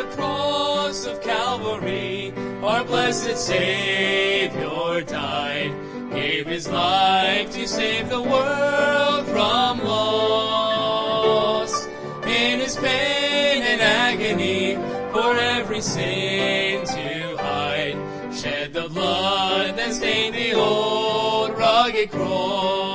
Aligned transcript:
the 0.00 0.16
cross 0.16 1.06
of 1.06 1.20
Calvary, 1.20 2.32
our 2.62 2.84
blessed 2.84 3.36
Savior 3.36 5.02
died, 5.02 5.72
gave 6.10 6.46
his 6.46 6.68
life 6.68 7.50
to 7.52 7.68
save 7.68 8.08
the 8.08 8.22
world 8.22 9.26
from 9.26 9.84
loss. 9.84 11.86
In 12.24 12.60
his 12.60 12.76
pain 12.76 13.62
and 13.62 13.80
agony, 13.80 14.76
for 15.12 15.36
every 15.36 15.82
sin 15.82 16.86
to 16.86 17.36
hide, 17.36 18.34
shed 18.34 18.72
the 18.72 18.88
blood 18.88 19.76
that 19.76 19.92
stained 19.92 20.34
the 20.34 20.54
old 20.54 21.50
rugged 21.58 22.10
cross. 22.10 22.89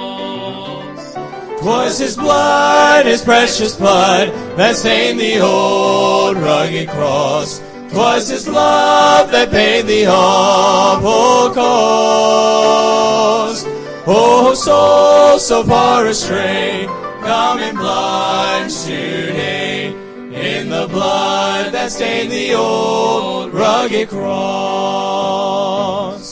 Twas 1.66 1.98
his 1.98 2.16
blood, 2.16 3.08
his 3.08 3.24
precious 3.24 3.76
blood, 3.76 4.30
that 4.56 4.76
stained 4.76 5.20
the 5.20 5.40
old 5.40 6.38
rugged 6.38 6.88
cross. 6.90 7.60
Twas 7.90 8.30
his 8.30 8.48
love 8.48 9.32
that 9.32 9.50
paid 9.50 9.88
the 9.88 10.06
awful 10.06 11.50
cost. 11.56 11.66
Oh, 14.06 14.54
soul 14.54 15.40
so 15.40 15.64
far 15.64 16.06
astray, 16.06 16.86
come 17.22 17.58
and 17.58 17.76
plunge 17.76 18.84
today 18.84 19.88
in 20.34 20.70
the 20.70 20.88
blood 20.88 21.74
that 21.74 21.92
stained 21.92 22.32
the 22.32 22.54
old 22.54 23.52
rugged 23.52 24.10
cross. 24.10 25.26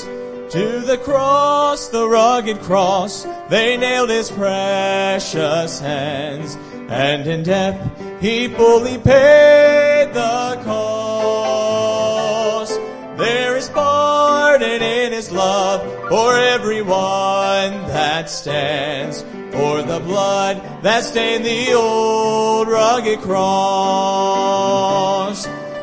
To 0.04 0.82
the 0.86 1.00
cross, 1.04 1.88
the 1.88 2.08
rugged 2.08 2.60
cross, 2.60 3.26
they 3.50 3.78
nailed 3.78 4.10
his 4.10 4.32
precious 4.32 5.80
hands, 5.80 6.58
and 6.90 7.28
in 7.28 7.44
death 7.44 7.78
he 8.22 8.48
fully 8.48 8.98
paid 8.98 10.12
the 10.14 10.60
cost. 10.64 12.80
There 13.18 13.56
is 13.58 13.70
pardon 13.70 14.82
in 14.82 15.12
his 15.12 15.32
love 15.32 15.82
for 16.10 16.36
everyone 16.36 17.88
that 17.90 18.30
stands, 18.30 19.22
for 19.52 19.84
the 19.84 20.00
blood 20.00 20.62
that 20.82 21.04
stained 21.04 21.46
the 21.46 21.74
old 21.74 22.68
rugged 22.68 23.20
cross. 23.20 23.46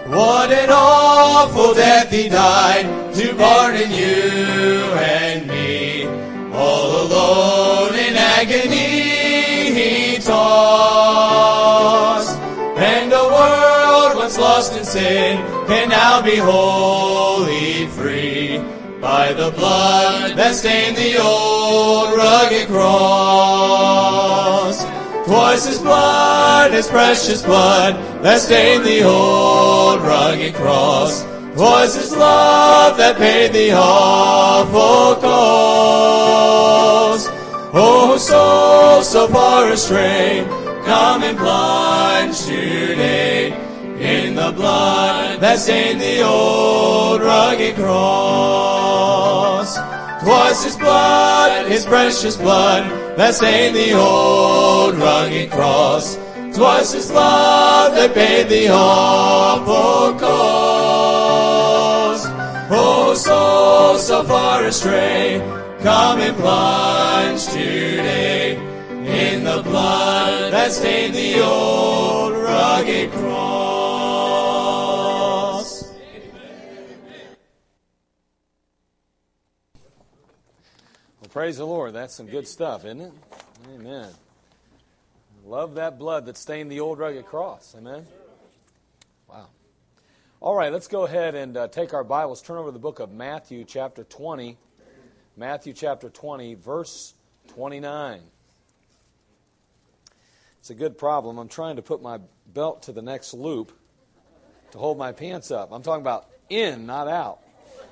What 0.07 0.51
an 0.51 0.71
awful 0.73 1.75
death 1.75 2.11
he 2.11 2.29
died 2.29 3.15
to 3.15 3.35
pardon 3.35 3.91
you 3.91 4.93
and. 4.99 5.40
All 6.71 6.93
alone 7.03 7.95
in 7.97 8.15
agony 8.17 9.75
he 9.79 10.19
tossed. 10.19 11.59
And 12.79 13.13
a 13.13 13.25
world 13.37 14.15
once 14.17 14.39
lost 14.39 14.77
in 14.79 14.85
sin 14.85 15.39
can 15.67 15.89
now 15.89 16.23
be 16.23 16.37
wholly 16.37 17.89
free 17.89 18.63
by 19.01 19.33
the 19.33 19.51
blood 19.51 20.37
that 20.37 20.55
stained 20.55 20.97
the 20.97 21.19
old 21.21 22.17
rugged 22.17 22.69
cross. 22.69 23.91
Twas 25.27 25.67
his 25.67 25.79
blood, 25.81 26.71
his 26.71 26.87
precious 26.87 27.43
blood, 27.43 27.97
that 28.23 28.41
stained 28.41 28.85
the 28.85 29.03
old 29.03 30.03
rugged 30.03 30.55
cross. 30.55 31.25
Twas 31.55 31.95
his 31.97 32.17
love 32.17 32.97
that 32.97 33.17
paid 33.17 33.53
the 33.53 33.73
awful 33.73 35.20
cost. 35.41 37.29
Oh, 37.73 38.17
soul 38.17 39.03
so 39.03 39.29
far 39.29 39.71
astray, 39.71 40.45
come 40.85 41.23
and 41.23 41.39
plunge 41.39 42.39
today 42.45 43.53
in 43.99 44.35
the 44.35 44.53
blood 44.53 45.41
that 45.41 45.59
stained 45.59 46.01
the 46.01 46.23
old 46.23 47.21
rugged 47.23 47.77
cross. 47.77 49.71
Twas 50.23 50.65
his 50.65 50.77
blood, 50.77 51.67
his 51.67 51.85
precious 51.87 52.37
blood, 52.37 52.83
that 53.17 53.35
stained 53.35 53.77
the 53.77 53.93
old 53.95 54.97
rugged 54.97 55.51
cross. 55.51 56.17
Twas 56.55 56.93
his 56.93 57.11
love 57.11 57.95
that 57.95 58.13
paid 58.13 58.49
the 58.49 58.69
awful 58.69 60.19
cost. 60.19 61.10
Soul 63.15 63.99
so 63.99 64.23
far 64.25 64.65
astray, 64.65 65.41
come 65.81 66.21
and 66.21 66.37
plunge 66.37 67.47
today 67.47 68.57
in 68.57 69.45
the 69.45 69.63
blood 69.63 70.53
that 70.53 70.71
stained 70.73 71.15
the 71.15 71.41
old 71.43 72.33
rugged 72.33 73.11
cross. 73.11 74.31
Well, 81.21 81.31
praise 81.31 81.57
the 81.59 81.67
Lord. 81.67 81.93
That's 81.93 82.15
some 82.15 82.27
good 82.27 82.47
stuff, 82.47 82.85
isn't 82.85 83.01
it? 83.01 83.13
Amen. 83.75 84.09
Love 85.45 85.75
that 85.75 85.99
blood 85.99 86.27
that 86.27 86.37
stained 86.37 86.71
the 86.71 86.81
old 86.81 86.99
rugged 86.99 87.27
cross. 87.27 87.75
Amen. 87.77 88.07
Wow. 89.29 89.49
All 90.43 90.55
right, 90.55 90.73
let's 90.73 90.89
go 90.89 91.05
ahead 91.05 91.35
and 91.35 91.55
uh, 91.55 91.69
take 91.69 91.93
our 91.93 92.03
Bibles, 92.03 92.41
turn 92.41 92.57
over 92.57 92.69
to 92.69 92.73
the 92.73 92.79
book 92.79 92.99
of 92.99 93.13
Matthew, 93.13 93.63
chapter 93.63 94.05
20. 94.05 94.57
Matthew, 95.37 95.75
chapter 95.75 96.09
20, 96.09 96.55
verse 96.55 97.13
29. 97.49 98.23
It's 100.59 100.71
a 100.71 100.75
good 100.75 100.97
problem. 100.97 101.37
I'm 101.37 101.49
trying 101.49 101.77
to 101.77 101.83
put 101.83 102.01
my 102.01 102.21
belt 102.55 102.85
to 102.85 102.93
the 102.93 103.03
next 103.03 103.35
loop 103.35 103.71
to 104.71 104.79
hold 104.79 104.97
my 104.97 105.13
pants 105.13 105.51
up. 105.51 105.73
I'm 105.73 105.83
talking 105.83 106.01
about 106.01 106.31
in, 106.49 106.87
not 106.87 107.07
out. 107.07 107.41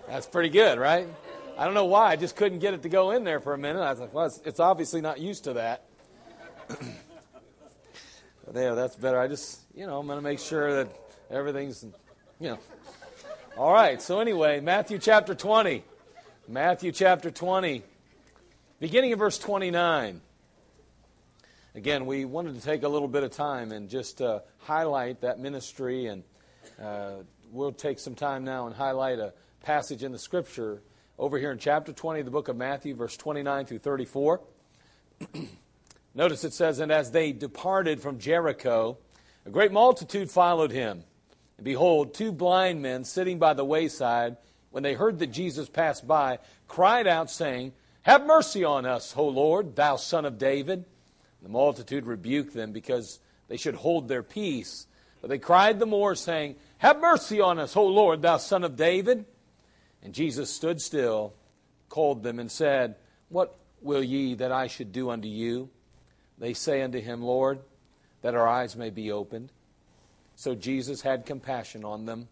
That's 0.09 0.27
pretty 0.27 0.49
good, 0.49 0.79
right? 0.79 1.07
I 1.59 1.67
don't 1.67 1.75
know 1.75 1.85
why. 1.85 2.13
I 2.13 2.17
just 2.17 2.35
couldn't 2.35 2.61
get 2.61 2.73
it 2.73 2.81
to 2.85 2.89
go 2.89 3.11
in 3.11 3.25
there 3.25 3.41
for 3.41 3.53
a 3.53 3.59
minute. 3.59 3.83
I 3.83 3.91
was 3.91 4.01
like, 4.01 4.15
well, 4.15 4.25
it's, 4.25 4.41
it's 4.47 4.59
obviously 4.59 5.03
not 5.03 5.21
used 5.21 5.45
to 5.45 5.53
that. 5.53 5.85
there, 8.51 8.75
that's 8.75 8.97
better. 8.97 9.21
I 9.21 9.29
just, 9.29 9.61
you 9.75 9.87
know, 9.87 9.99
I'm 9.99 10.07
going 10.07 10.17
to 10.17 10.25
make 10.25 10.39
sure 10.39 10.83
that 10.83 10.99
everything's, 11.31 11.85
you 12.41 12.49
know. 12.51 12.59
All 13.57 13.73
right. 13.73 14.01
So 14.01 14.21
anyway, 14.21 14.61
Matthew 14.61 14.99
chapter 14.99 15.35
20. 15.35 15.85
Matthew 16.51 16.93
chapter 16.93 17.31
20, 17.31 17.83
beginning 18.81 19.13
of 19.13 19.19
verse 19.19 19.37
29. 19.37 20.23
Again, 21.75 22.07
we 22.07 22.25
wanted 22.25 22.55
to 22.55 22.63
take 22.63 22.85
a 22.85 22.89
little 22.89 23.07
bit 23.07 23.23
of 23.23 23.33
time 23.33 23.71
and 23.71 23.91
just 23.91 24.23
uh, 24.23 24.41
highlight 24.61 25.21
that 25.21 25.41
ministry, 25.41 26.07
and 26.07 26.23
uh, 26.83 27.17
we'll 27.53 27.73
take 27.73 27.99
some 27.99 28.15
time 28.15 28.45
now 28.45 28.67
and 28.67 28.75
highlight 28.75 29.19
a 29.19 29.35
passage 29.63 30.03
in 30.03 30.11
the 30.11 30.19
Scripture 30.19 30.81
over 31.19 31.39
here 31.39 31.53
in 31.53 31.59
chapter 31.59 31.93
20 31.93 32.21
of 32.21 32.25
the 32.25 32.33
book 32.33 32.49
of 32.49 32.57
Matthew, 32.57 32.95
verse 32.95 33.19
29 33.19 33.67
through 33.67 33.81
34. 33.81 34.41
Notice 36.15 36.45
it 36.45 36.55
says, 36.55 36.79
And 36.79 36.91
as 36.91 37.11
they 37.11 37.33
departed 37.33 38.01
from 38.01 38.19
Jericho, 38.19 38.97
a 39.45 39.51
great 39.51 39.71
multitude 39.71 40.31
followed 40.31 40.71
him. 40.71 41.05
And 41.59 41.65
behold, 41.65 42.15
two 42.15 42.33
blind 42.33 42.81
men 42.81 43.05
sitting 43.05 43.39
by 43.39 43.53
the 43.53 43.65
wayside, 43.65 44.37
when 44.71 44.83
they 44.83 44.95
heard 44.95 45.19
that 45.19 45.33
Jesus 45.33 45.69
passed 45.69 46.07
by, 46.07 46.39
cried 46.69 47.07
out, 47.07 47.31
saying, 47.31 47.73
Have 48.03 48.25
mercy 48.25 48.65
on 48.65 48.87
us, 48.87 49.13
O 49.17 49.27
Lord, 49.27 49.77
thou 49.77 49.97
son 49.97 50.25
of 50.25 50.39
David. 50.39 50.85
The 51.43 51.49
multitude 51.49 52.07
rebuked 52.07 52.55
them 52.55 52.73
because 52.73 53.19
they 53.49 53.57
should 53.57 53.75
hold 53.75 54.09
their 54.09 54.23
peace. 54.23 54.87
But 55.21 55.31
they 55.31 55.39
cried 55.39 55.81
the 55.81 55.87
more, 55.87 56.15
saying, 56.15 56.57
Have 56.79 57.01
mercy 57.01 57.41
on 57.41 57.59
us, 57.59 57.77
O 57.77 57.87
Lord, 57.87 58.23
thou 58.23 58.37
son 58.37 58.63
of 58.63 58.77
David. 58.77 59.25
And 60.03 60.15
Jesus 60.15 60.51
stood 60.51 60.81
still, 60.81 61.35
called 61.89 62.23
them, 62.23 62.39
and 62.39 62.51
said, 62.51 62.95
What 63.31 63.59
will 63.81 64.03
ye 64.03 64.35
that 64.37 64.53
I 64.53 64.69
should 64.69 64.93
do 64.93 65.11
unto 65.11 65.29
you? 65.29 65.71
They 66.39 66.55
say 66.55 66.83
unto 66.83 67.01
him, 67.01 67.21
Lord, 67.21 67.59
that 68.23 68.37
our 68.37 68.47
eyes 68.47 68.77
may 68.77 68.91
be 68.91 69.11
opened. 69.11 69.51
So 70.39 70.55
Jesus 70.55 71.03
had 71.03 71.27
compassion 71.27 71.85
on 71.85 72.07
them, 72.07 72.29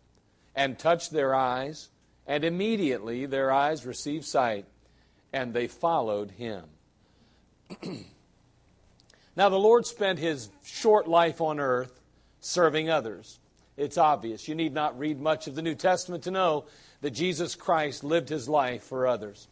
and 0.55 0.79
touched 0.79 1.11
their 1.11 1.35
eyes, 1.35 1.88
and 2.25 2.44
immediately 2.44 3.26
their 3.26 3.50
eyes 3.50 3.85
received 3.85 4.25
sight, 4.25 4.64
and 5.32 5.53
they 5.53 5.67
followed 5.67 6.31
him. 6.31 6.62
now, 9.37 9.49
the 9.49 9.58
Lord 9.58 9.87
spent 9.87 10.20
his 10.20 10.50
short 10.64 11.08
life 11.08 11.41
on 11.41 11.58
earth 11.58 12.00
serving 12.38 12.88
others. 12.88 13.41
It's 13.76 13.99
obvious. 13.99 14.47
You 14.47 14.55
need 14.55 14.73
not 14.73 14.97
read 14.97 15.20
much 15.20 15.49
of 15.49 15.56
the 15.56 15.62
New 15.62 15.75
Testament 15.75 16.23
to 16.23 16.31
know 16.31 16.67
that 17.00 17.11
Jesus 17.11 17.56
Christ 17.56 18.05
lived 18.05 18.29
his 18.29 18.49
life 18.49 18.85
for 18.85 19.08
others. 19.08 19.49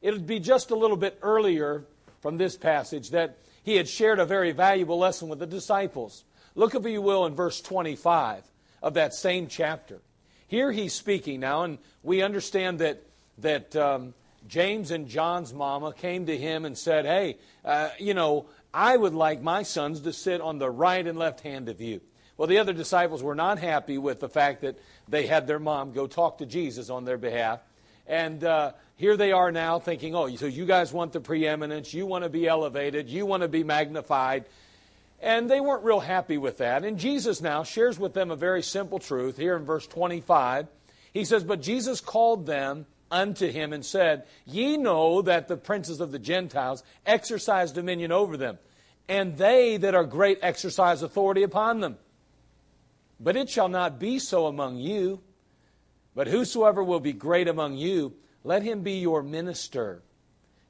It 0.00 0.10
would 0.10 0.26
be 0.26 0.40
just 0.40 0.72
a 0.72 0.76
little 0.76 0.96
bit 0.96 1.20
earlier 1.22 1.84
from 2.20 2.36
this 2.36 2.56
passage 2.56 3.10
that 3.10 3.38
he 3.62 3.76
had 3.76 3.88
shared 3.88 4.18
a 4.18 4.26
very 4.26 4.50
valuable 4.50 4.98
lesson 4.98 5.28
with 5.28 5.38
the 5.38 5.46
disciples. 5.46 6.24
Look, 6.54 6.74
if 6.74 6.84
you 6.86 7.02
will, 7.02 7.26
in 7.26 7.34
verse 7.34 7.60
25 7.60 8.44
of 8.82 8.94
that 8.94 9.14
same 9.14 9.46
chapter. 9.46 10.00
Here 10.48 10.70
he's 10.70 10.92
speaking 10.92 11.40
now, 11.40 11.62
and 11.62 11.78
we 12.02 12.22
understand 12.22 12.80
that, 12.80 13.02
that 13.38 13.74
um, 13.74 14.14
James 14.48 14.90
and 14.90 15.08
John's 15.08 15.54
mama 15.54 15.92
came 15.92 16.26
to 16.26 16.36
him 16.36 16.64
and 16.64 16.76
said, 16.76 17.06
Hey, 17.06 17.38
uh, 17.64 17.90
you 17.98 18.12
know, 18.12 18.46
I 18.74 18.96
would 18.96 19.14
like 19.14 19.40
my 19.40 19.62
sons 19.62 20.00
to 20.00 20.12
sit 20.12 20.40
on 20.40 20.58
the 20.58 20.70
right 20.70 21.06
and 21.06 21.18
left 21.18 21.40
hand 21.40 21.68
of 21.68 21.80
you. 21.80 22.00
Well, 22.36 22.48
the 22.48 22.58
other 22.58 22.72
disciples 22.72 23.22
were 23.22 23.34
not 23.34 23.58
happy 23.58 23.98
with 23.98 24.20
the 24.20 24.28
fact 24.28 24.62
that 24.62 24.78
they 25.08 25.26
had 25.26 25.46
their 25.46 25.58
mom 25.58 25.92
go 25.92 26.06
talk 26.06 26.38
to 26.38 26.46
Jesus 26.46 26.90
on 26.90 27.04
their 27.04 27.18
behalf. 27.18 27.60
And 28.06 28.42
uh, 28.42 28.72
here 28.96 29.16
they 29.16 29.32
are 29.32 29.52
now 29.52 29.78
thinking, 29.78 30.14
oh, 30.14 30.34
so 30.36 30.46
you 30.46 30.66
guys 30.66 30.92
want 30.92 31.12
the 31.12 31.20
preeminence, 31.20 31.94
you 31.94 32.04
want 32.06 32.24
to 32.24 32.30
be 32.30 32.48
elevated, 32.48 33.08
you 33.08 33.26
want 33.26 33.42
to 33.42 33.48
be 33.48 33.62
magnified. 33.62 34.44
And 35.22 35.48
they 35.48 35.60
weren't 35.60 35.84
real 35.84 36.00
happy 36.00 36.36
with 36.36 36.58
that. 36.58 36.84
And 36.84 36.98
Jesus 36.98 37.40
now 37.40 37.62
shares 37.62 37.96
with 37.96 38.12
them 38.12 38.32
a 38.32 38.36
very 38.36 38.62
simple 38.62 38.98
truth 38.98 39.36
here 39.36 39.56
in 39.56 39.64
verse 39.64 39.86
25. 39.86 40.66
He 41.12 41.24
says, 41.24 41.44
But 41.44 41.62
Jesus 41.62 42.00
called 42.00 42.44
them 42.44 42.86
unto 43.08 43.48
him 43.48 43.72
and 43.72 43.86
said, 43.86 44.24
Ye 44.44 44.76
know 44.76 45.22
that 45.22 45.46
the 45.46 45.56
princes 45.56 46.00
of 46.00 46.10
the 46.10 46.18
Gentiles 46.18 46.82
exercise 47.06 47.70
dominion 47.70 48.10
over 48.10 48.36
them, 48.36 48.58
and 49.08 49.38
they 49.38 49.76
that 49.76 49.94
are 49.94 50.04
great 50.04 50.40
exercise 50.42 51.02
authority 51.02 51.44
upon 51.44 51.78
them. 51.78 51.98
But 53.20 53.36
it 53.36 53.48
shall 53.48 53.68
not 53.68 54.00
be 54.00 54.18
so 54.18 54.46
among 54.46 54.78
you. 54.78 55.20
But 56.14 56.26
whosoever 56.26 56.82
will 56.82 57.00
be 57.00 57.12
great 57.12 57.48
among 57.48 57.76
you, 57.76 58.14
let 58.44 58.62
him 58.62 58.82
be 58.82 58.98
your 58.98 59.22
minister. 59.22 60.02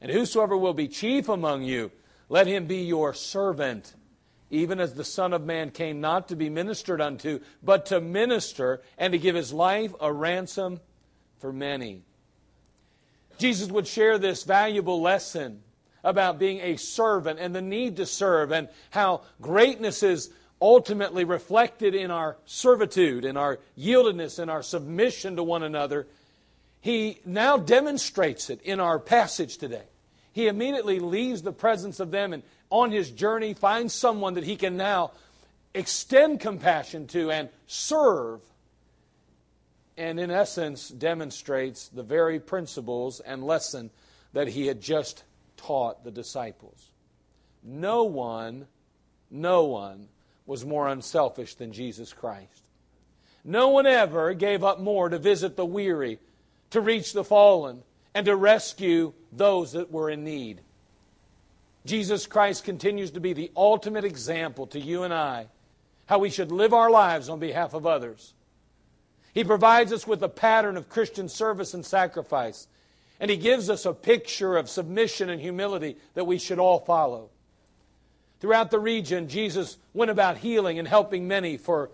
And 0.00 0.10
whosoever 0.10 0.56
will 0.56 0.74
be 0.74 0.88
chief 0.88 1.28
among 1.28 1.62
you, 1.62 1.90
let 2.28 2.46
him 2.46 2.66
be 2.66 2.82
your 2.82 3.14
servant. 3.14 3.94
Even 4.52 4.78
as 4.78 4.92
the 4.92 5.02
Son 5.02 5.32
of 5.32 5.42
Man 5.42 5.70
came 5.70 6.00
not 6.00 6.28
to 6.28 6.36
be 6.36 6.50
ministered 6.50 7.00
unto, 7.00 7.40
but 7.62 7.86
to 7.86 8.02
minister 8.02 8.82
and 8.98 9.12
to 9.12 9.18
give 9.18 9.34
his 9.34 9.52
life 9.52 9.92
a 9.98 10.12
ransom 10.12 10.78
for 11.38 11.52
many. 11.52 12.02
Jesus 13.38 13.70
would 13.70 13.86
share 13.86 14.18
this 14.18 14.44
valuable 14.44 15.00
lesson 15.00 15.62
about 16.04 16.38
being 16.38 16.60
a 16.60 16.76
servant 16.76 17.38
and 17.40 17.54
the 17.54 17.62
need 17.62 17.96
to 17.96 18.04
serve 18.04 18.52
and 18.52 18.68
how 18.90 19.22
greatness 19.40 20.02
is 20.02 20.30
ultimately 20.60 21.24
reflected 21.24 21.94
in 21.94 22.10
our 22.10 22.36
servitude, 22.44 23.24
in 23.24 23.38
our 23.38 23.58
yieldedness, 23.78 24.38
in 24.38 24.50
our 24.50 24.62
submission 24.62 25.36
to 25.36 25.42
one 25.42 25.62
another, 25.62 26.06
he 26.82 27.20
now 27.24 27.56
demonstrates 27.56 28.50
it 28.50 28.60
in 28.62 28.80
our 28.80 28.98
passage 28.98 29.56
today. 29.56 29.84
He 30.32 30.46
immediately 30.46 30.98
leaves 30.98 31.42
the 31.42 31.52
presence 31.52 32.00
of 32.00 32.10
them 32.10 32.32
and 32.32 32.42
on 32.72 32.90
his 32.90 33.10
journey 33.10 33.52
finds 33.52 33.92
someone 33.92 34.34
that 34.34 34.44
he 34.44 34.56
can 34.56 34.78
now 34.78 35.12
extend 35.74 36.40
compassion 36.40 37.06
to 37.08 37.30
and 37.30 37.50
serve. 37.66 38.40
And 39.98 40.18
in 40.18 40.30
essence, 40.30 40.88
demonstrates 40.88 41.88
the 41.88 42.02
very 42.02 42.40
principles 42.40 43.20
and 43.20 43.44
lesson 43.44 43.90
that 44.32 44.48
he 44.48 44.66
had 44.66 44.80
just 44.80 45.22
taught 45.58 46.02
the 46.02 46.10
disciples. 46.10 46.88
No 47.62 48.04
one, 48.04 48.66
no 49.30 49.64
one 49.64 50.08
was 50.46 50.64
more 50.64 50.88
unselfish 50.88 51.54
than 51.54 51.72
Jesus 51.72 52.14
Christ. 52.14 52.64
No 53.44 53.68
one 53.68 53.86
ever 53.86 54.32
gave 54.32 54.64
up 54.64 54.80
more 54.80 55.10
to 55.10 55.18
visit 55.18 55.56
the 55.56 55.66
weary, 55.66 56.18
to 56.70 56.80
reach 56.80 57.12
the 57.12 57.22
fallen, 57.22 57.82
and 58.14 58.24
to 58.24 58.34
rescue 58.34 59.12
those 59.30 59.72
that 59.72 59.90
were 59.90 60.08
in 60.08 60.24
need. 60.24 60.62
Jesus 61.84 62.26
Christ 62.26 62.64
continues 62.64 63.12
to 63.12 63.20
be 63.20 63.32
the 63.32 63.50
ultimate 63.56 64.04
example 64.04 64.66
to 64.68 64.80
you 64.80 65.02
and 65.02 65.12
I 65.12 65.48
how 66.06 66.18
we 66.18 66.30
should 66.30 66.52
live 66.52 66.74
our 66.74 66.90
lives 66.90 67.28
on 67.28 67.38
behalf 67.38 67.74
of 67.74 67.86
others. 67.86 68.34
He 69.32 69.44
provides 69.44 69.92
us 69.92 70.06
with 70.06 70.22
a 70.22 70.28
pattern 70.28 70.76
of 70.76 70.88
Christian 70.88 71.28
service 71.28 71.72
and 71.74 71.86
sacrifice, 71.86 72.66
and 73.18 73.30
He 73.30 73.36
gives 73.36 73.70
us 73.70 73.86
a 73.86 73.94
picture 73.94 74.56
of 74.56 74.68
submission 74.68 75.30
and 75.30 75.40
humility 75.40 75.96
that 76.14 76.26
we 76.26 76.38
should 76.38 76.58
all 76.58 76.80
follow. 76.80 77.30
Throughout 78.40 78.70
the 78.70 78.78
region, 78.78 79.28
Jesus 79.28 79.78
went 79.94 80.10
about 80.10 80.36
healing 80.36 80.78
and 80.78 80.86
helping 80.86 81.28
many 81.28 81.56
for 81.56 81.90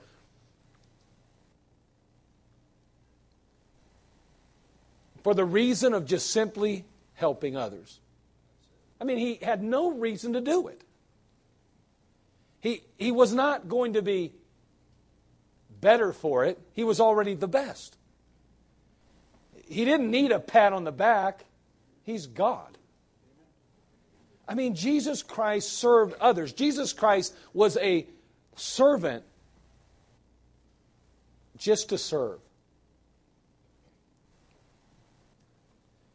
for 5.22 5.34
the 5.34 5.44
reason 5.44 5.92
of 5.92 6.06
just 6.06 6.30
simply 6.30 6.86
helping 7.14 7.56
others. 7.56 8.00
I 9.00 9.04
mean, 9.04 9.18
he 9.18 9.38
had 9.42 9.62
no 9.62 9.92
reason 9.92 10.32
to 10.32 10.40
do 10.40 10.68
it. 10.68 10.82
He, 12.60 12.82
he 12.96 13.12
was 13.12 13.32
not 13.32 13.68
going 13.68 13.92
to 13.92 14.02
be 14.02 14.32
better 15.80 16.12
for 16.12 16.44
it, 16.44 16.58
he 16.72 16.82
was 16.82 17.00
already 17.00 17.34
the 17.34 17.46
best. 17.46 17.96
He 19.68 19.84
didn't 19.84 20.10
need 20.10 20.32
a 20.32 20.40
pat 20.40 20.72
on 20.72 20.84
the 20.84 20.92
back, 20.92 21.44
he's 22.02 22.26
God. 22.26 22.76
I 24.48 24.54
mean, 24.54 24.74
Jesus 24.74 25.22
Christ 25.22 25.72
served 25.74 26.14
others. 26.20 26.52
Jesus 26.54 26.94
Christ 26.94 27.34
was 27.52 27.76
a 27.76 28.06
servant 28.56 29.22
just 31.58 31.90
to 31.90 31.98
serve. 31.98 32.40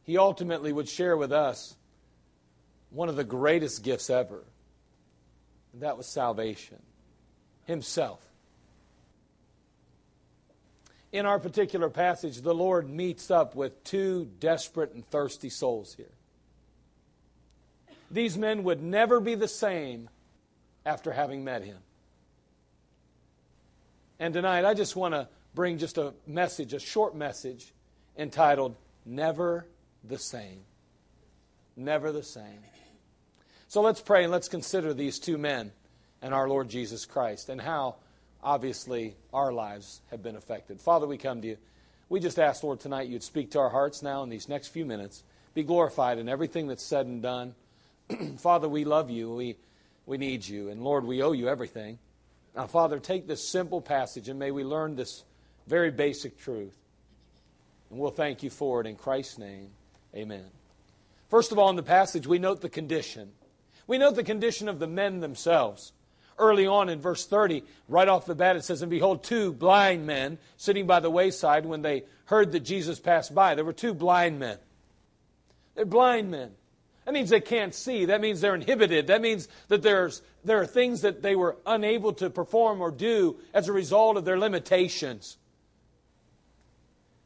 He 0.03 0.17
ultimately 0.17 0.73
would 0.73 0.89
share 0.89 1.15
with 1.15 1.31
us 1.31 1.75
one 2.93 3.09
of 3.09 3.15
the 3.15 3.23
greatest 3.23 3.83
gifts 3.83 4.09
ever, 4.09 4.43
and 5.73 5.81
that 5.81 5.97
was 5.97 6.07
salvation, 6.07 6.81
Himself. 7.65 8.21
In 11.11 11.25
our 11.25 11.39
particular 11.39 11.89
passage, 11.89 12.41
the 12.41 12.55
Lord 12.55 12.89
meets 12.89 13.29
up 13.29 13.55
with 13.55 13.83
two 13.83 14.29
desperate 14.39 14.93
and 14.93 15.05
thirsty 15.09 15.49
souls 15.49 15.93
here 15.95 16.07
these 18.13 18.37
men 18.37 18.63
would 18.63 18.81
never 18.81 19.19
be 19.19 19.35
the 19.35 19.47
same 19.47 20.07
after 20.85 21.11
having 21.11 21.43
met 21.43 21.63
him. 21.63 21.77
And 24.19 24.33
tonight, 24.33 24.65
I 24.65 24.75
just 24.75 24.95
want 24.95 25.15
to 25.15 25.27
bring 25.55 25.79
just 25.79 25.97
a 25.97 26.13
message, 26.27 26.73
a 26.73 26.79
short 26.79 27.15
message 27.15 27.73
entitled, 28.17 28.75
Never 29.05 29.65
the 30.03 30.19
Same. 30.19 30.61
Never 31.75 32.11
the 32.11 32.23
Same. 32.23 32.59
So 33.73 33.81
let's 33.81 34.01
pray 34.01 34.21
and 34.21 34.31
let's 34.31 34.49
consider 34.49 34.93
these 34.93 35.17
two 35.17 35.39
men 35.39 35.71
and 36.21 36.31
our 36.31 36.47
Lord 36.47 36.69
Jesus 36.69 37.07
Christ 37.07 37.49
and 37.49 37.59
how, 37.59 37.95
obviously, 38.43 39.15
our 39.33 39.51
lives 39.51 39.99
have 40.11 40.21
been 40.21 40.35
affected. 40.35 40.79
Father, 40.79 41.07
we 41.07 41.17
come 41.17 41.41
to 41.41 41.47
you. 41.47 41.57
We 42.07 42.19
just 42.19 42.37
ask, 42.37 42.61
Lord, 42.61 42.81
tonight 42.81 43.07
you'd 43.07 43.23
speak 43.23 43.49
to 43.53 43.59
our 43.59 43.71
hearts 43.71 44.03
now 44.03 44.21
in 44.21 44.29
these 44.29 44.47
next 44.47 44.67
few 44.67 44.85
minutes. 44.85 45.23
Be 45.55 45.63
glorified 45.63 46.19
in 46.19 46.29
everything 46.29 46.67
that's 46.67 46.83
said 46.83 47.07
and 47.07 47.23
done. 47.23 47.55
Father, 48.37 48.69
we 48.69 48.85
love 48.85 49.09
you. 49.09 49.33
We, 49.33 49.57
we 50.05 50.19
need 50.19 50.47
you. 50.47 50.69
And 50.69 50.83
Lord, 50.83 51.03
we 51.03 51.23
owe 51.23 51.31
you 51.31 51.49
everything. 51.49 51.97
Now, 52.55 52.67
Father, 52.67 52.99
take 52.99 53.25
this 53.25 53.49
simple 53.49 53.81
passage 53.81 54.29
and 54.29 54.37
may 54.37 54.51
we 54.51 54.63
learn 54.63 54.95
this 54.95 55.23
very 55.65 55.89
basic 55.89 56.37
truth. 56.37 56.77
And 57.89 57.97
we'll 57.97 58.11
thank 58.11 58.43
you 58.43 58.51
for 58.51 58.81
it 58.81 58.85
in 58.85 58.97
Christ's 58.97 59.39
name. 59.39 59.69
Amen. 60.15 60.45
First 61.31 61.51
of 61.51 61.57
all, 61.57 61.71
in 61.71 61.75
the 61.75 61.81
passage, 61.81 62.27
we 62.27 62.37
note 62.37 62.61
the 62.61 62.69
condition. 62.69 63.31
We 63.87 63.97
note 63.97 64.15
the 64.15 64.23
condition 64.23 64.69
of 64.69 64.79
the 64.79 64.87
men 64.87 65.19
themselves. 65.19 65.91
Early 66.37 66.65
on 66.65 66.89
in 66.89 66.99
verse 66.99 67.25
30, 67.25 67.63
right 67.87 68.07
off 68.07 68.25
the 68.25 68.35
bat, 68.35 68.55
it 68.55 68.63
says, 68.63 68.81
And 68.81 68.89
behold, 68.89 69.23
two 69.23 69.53
blind 69.53 70.07
men 70.07 70.39
sitting 70.57 70.87
by 70.87 70.99
the 70.99 71.09
wayside 71.09 71.65
when 71.65 71.81
they 71.81 72.03
heard 72.25 72.51
that 72.53 72.61
Jesus 72.61 72.99
passed 72.99 73.35
by. 73.35 73.53
There 73.53 73.65
were 73.65 73.73
two 73.73 73.93
blind 73.93 74.39
men. 74.39 74.57
They're 75.75 75.85
blind 75.85 76.31
men. 76.31 76.51
That 77.05 77.13
means 77.13 77.29
they 77.29 77.41
can't 77.41 77.75
see. 77.75 78.05
That 78.05 78.21
means 78.21 78.41
they're 78.41 78.55
inhibited. 78.55 79.07
That 79.07 79.21
means 79.21 79.47
that 79.67 79.81
there's, 79.81 80.21
there 80.43 80.61
are 80.61 80.65
things 80.65 81.01
that 81.01 81.21
they 81.21 81.35
were 81.35 81.57
unable 81.65 82.13
to 82.13 82.29
perform 82.29 82.81
or 82.81 82.91
do 82.91 83.37
as 83.53 83.67
a 83.67 83.73
result 83.73 84.17
of 84.17 84.25
their 84.25 84.39
limitations. 84.39 85.37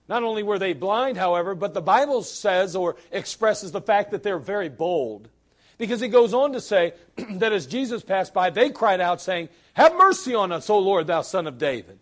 Not 0.10 0.24
only 0.24 0.42
were 0.42 0.58
they 0.58 0.74
blind, 0.74 1.18
however, 1.18 1.54
but 1.54 1.74
the 1.74 1.82
Bible 1.82 2.24
says 2.24 2.76
or 2.76 2.96
expresses 3.12 3.72
the 3.72 3.82
fact 3.82 4.12
that 4.12 4.24
they're 4.24 4.40
very 4.40 4.70
bold. 4.70 5.30
Because 5.78 6.02
he 6.02 6.08
goes 6.08 6.34
on 6.34 6.54
to 6.54 6.62
say 6.62 6.94
that 7.32 7.54
as 7.54 7.68
Jesus 7.68 8.04
passed 8.04 8.34
by, 8.34 8.50
they 8.50 8.70
cried 8.70 9.02
out, 9.02 9.22
saying, 9.22 9.50
Have 9.74 9.96
mercy 9.96 10.34
on 10.34 10.52
us, 10.52 10.70
O 10.70 10.80
Lord, 10.80 11.08
thou 11.08 11.22
son 11.22 11.48
of 11.48 11.58
David. 11.58 12.00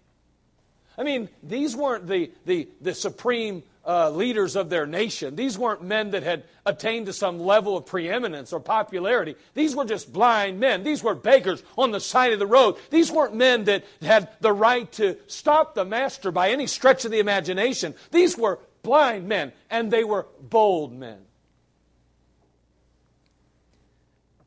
I 0.98 1.04
mean, 1.04 1.30
these 1.44 1.76
weren't 1.76 2.08
the, 2.08 2.32
the, 2.46 2.70
the 2.80 2.94
supreme 2.94 3.64
uh, 3.86 4.10
leaders 4.10 4.56
of 4.56 4.70
their 4.70 4.88
nation. 4.88 5.36
These 5.36 5.58
weren't 5.58 5.84
men 5.84 6.12
that 6.12 6.24
had 6.24 6.44
attained 6.66 7.06
to 7.08 7.14
some 7.14 7.40
level 7.40 7.78
of 7.78 7.86
preeminence 7.86 8.54
or 8.54 8.60
popularity. 8.60 9.36
These 9.54 9.76
were 9.76 9.86
just 9.86 10.12
blind 10.12 10.60
men. 10.60 10.84
These 10.84 11.04
were 11.04 11.14
beggars 11.14 11.62
on 11.78 11.92
the 11.92 12.00
side 12.00 12.34
of 12.34 12.40
the 12.40 12.48
road. 12.48 12.78
These 12.90 13.12
weren't 13.12 13.36
men 13.36 13.66
that 13.66 13.84
had 14.02 14.30
the 14.40 14.54
right 14.54 14.92
to 14.94 15.18
stop 15.28 15.76
the 15.76 15.86
master 15.86 16.32
by 16.32 16.50
any 16.50 16.66
stretch 16.66 17.06
of 17.06 17.12
the 17.12 17.20
imagination. 17.20 17.94
These 18.12 18.38
were 18.38 18.60
blind 18.82 19.28
men, 19.28 19.52
and 19.70 19.92
they 19.92 20.04
were 20.04 20.28
bold 20.40 20.94
men. 20.94 21.20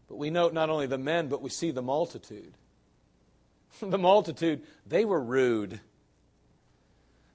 But 0.09 0.17
we 0.17 0.31
note 0.31 0.53
not 0.53 0.71
only 0.71 0.87
the 0.87 0.99
men, 0.99 1.29
but 1.29 1.43
we 1.43 1.51
see 1.51 1.71
the 1.71 1.83
multitude. 1.83 2.55
the 3.81 3.99
multitude, 3.99 4.63
they 4.87 5.05
were 5.05 5.21
rude. 5.21 5.81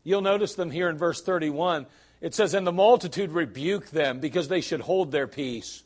You'll 0.04 0.22
notice 0.22 0.56
them 0.56 0.72
here 0.72 0.90
in 0.90 0.98
verse 0.98 1.22
31. 1.22 1.86
It 2.20 2.34
says, 2.34 2.54
And 2.54 2.66
the 2.66 2.72
multitude 2.72 3.32
rebuked 3.32 3.92
them 3.92 4.20
because 4.20 4.48
they 4.48 4.62
should 4.62 4.82
hold 4.82 5.12
their 5.12 5.28
peace. 5.28 5.84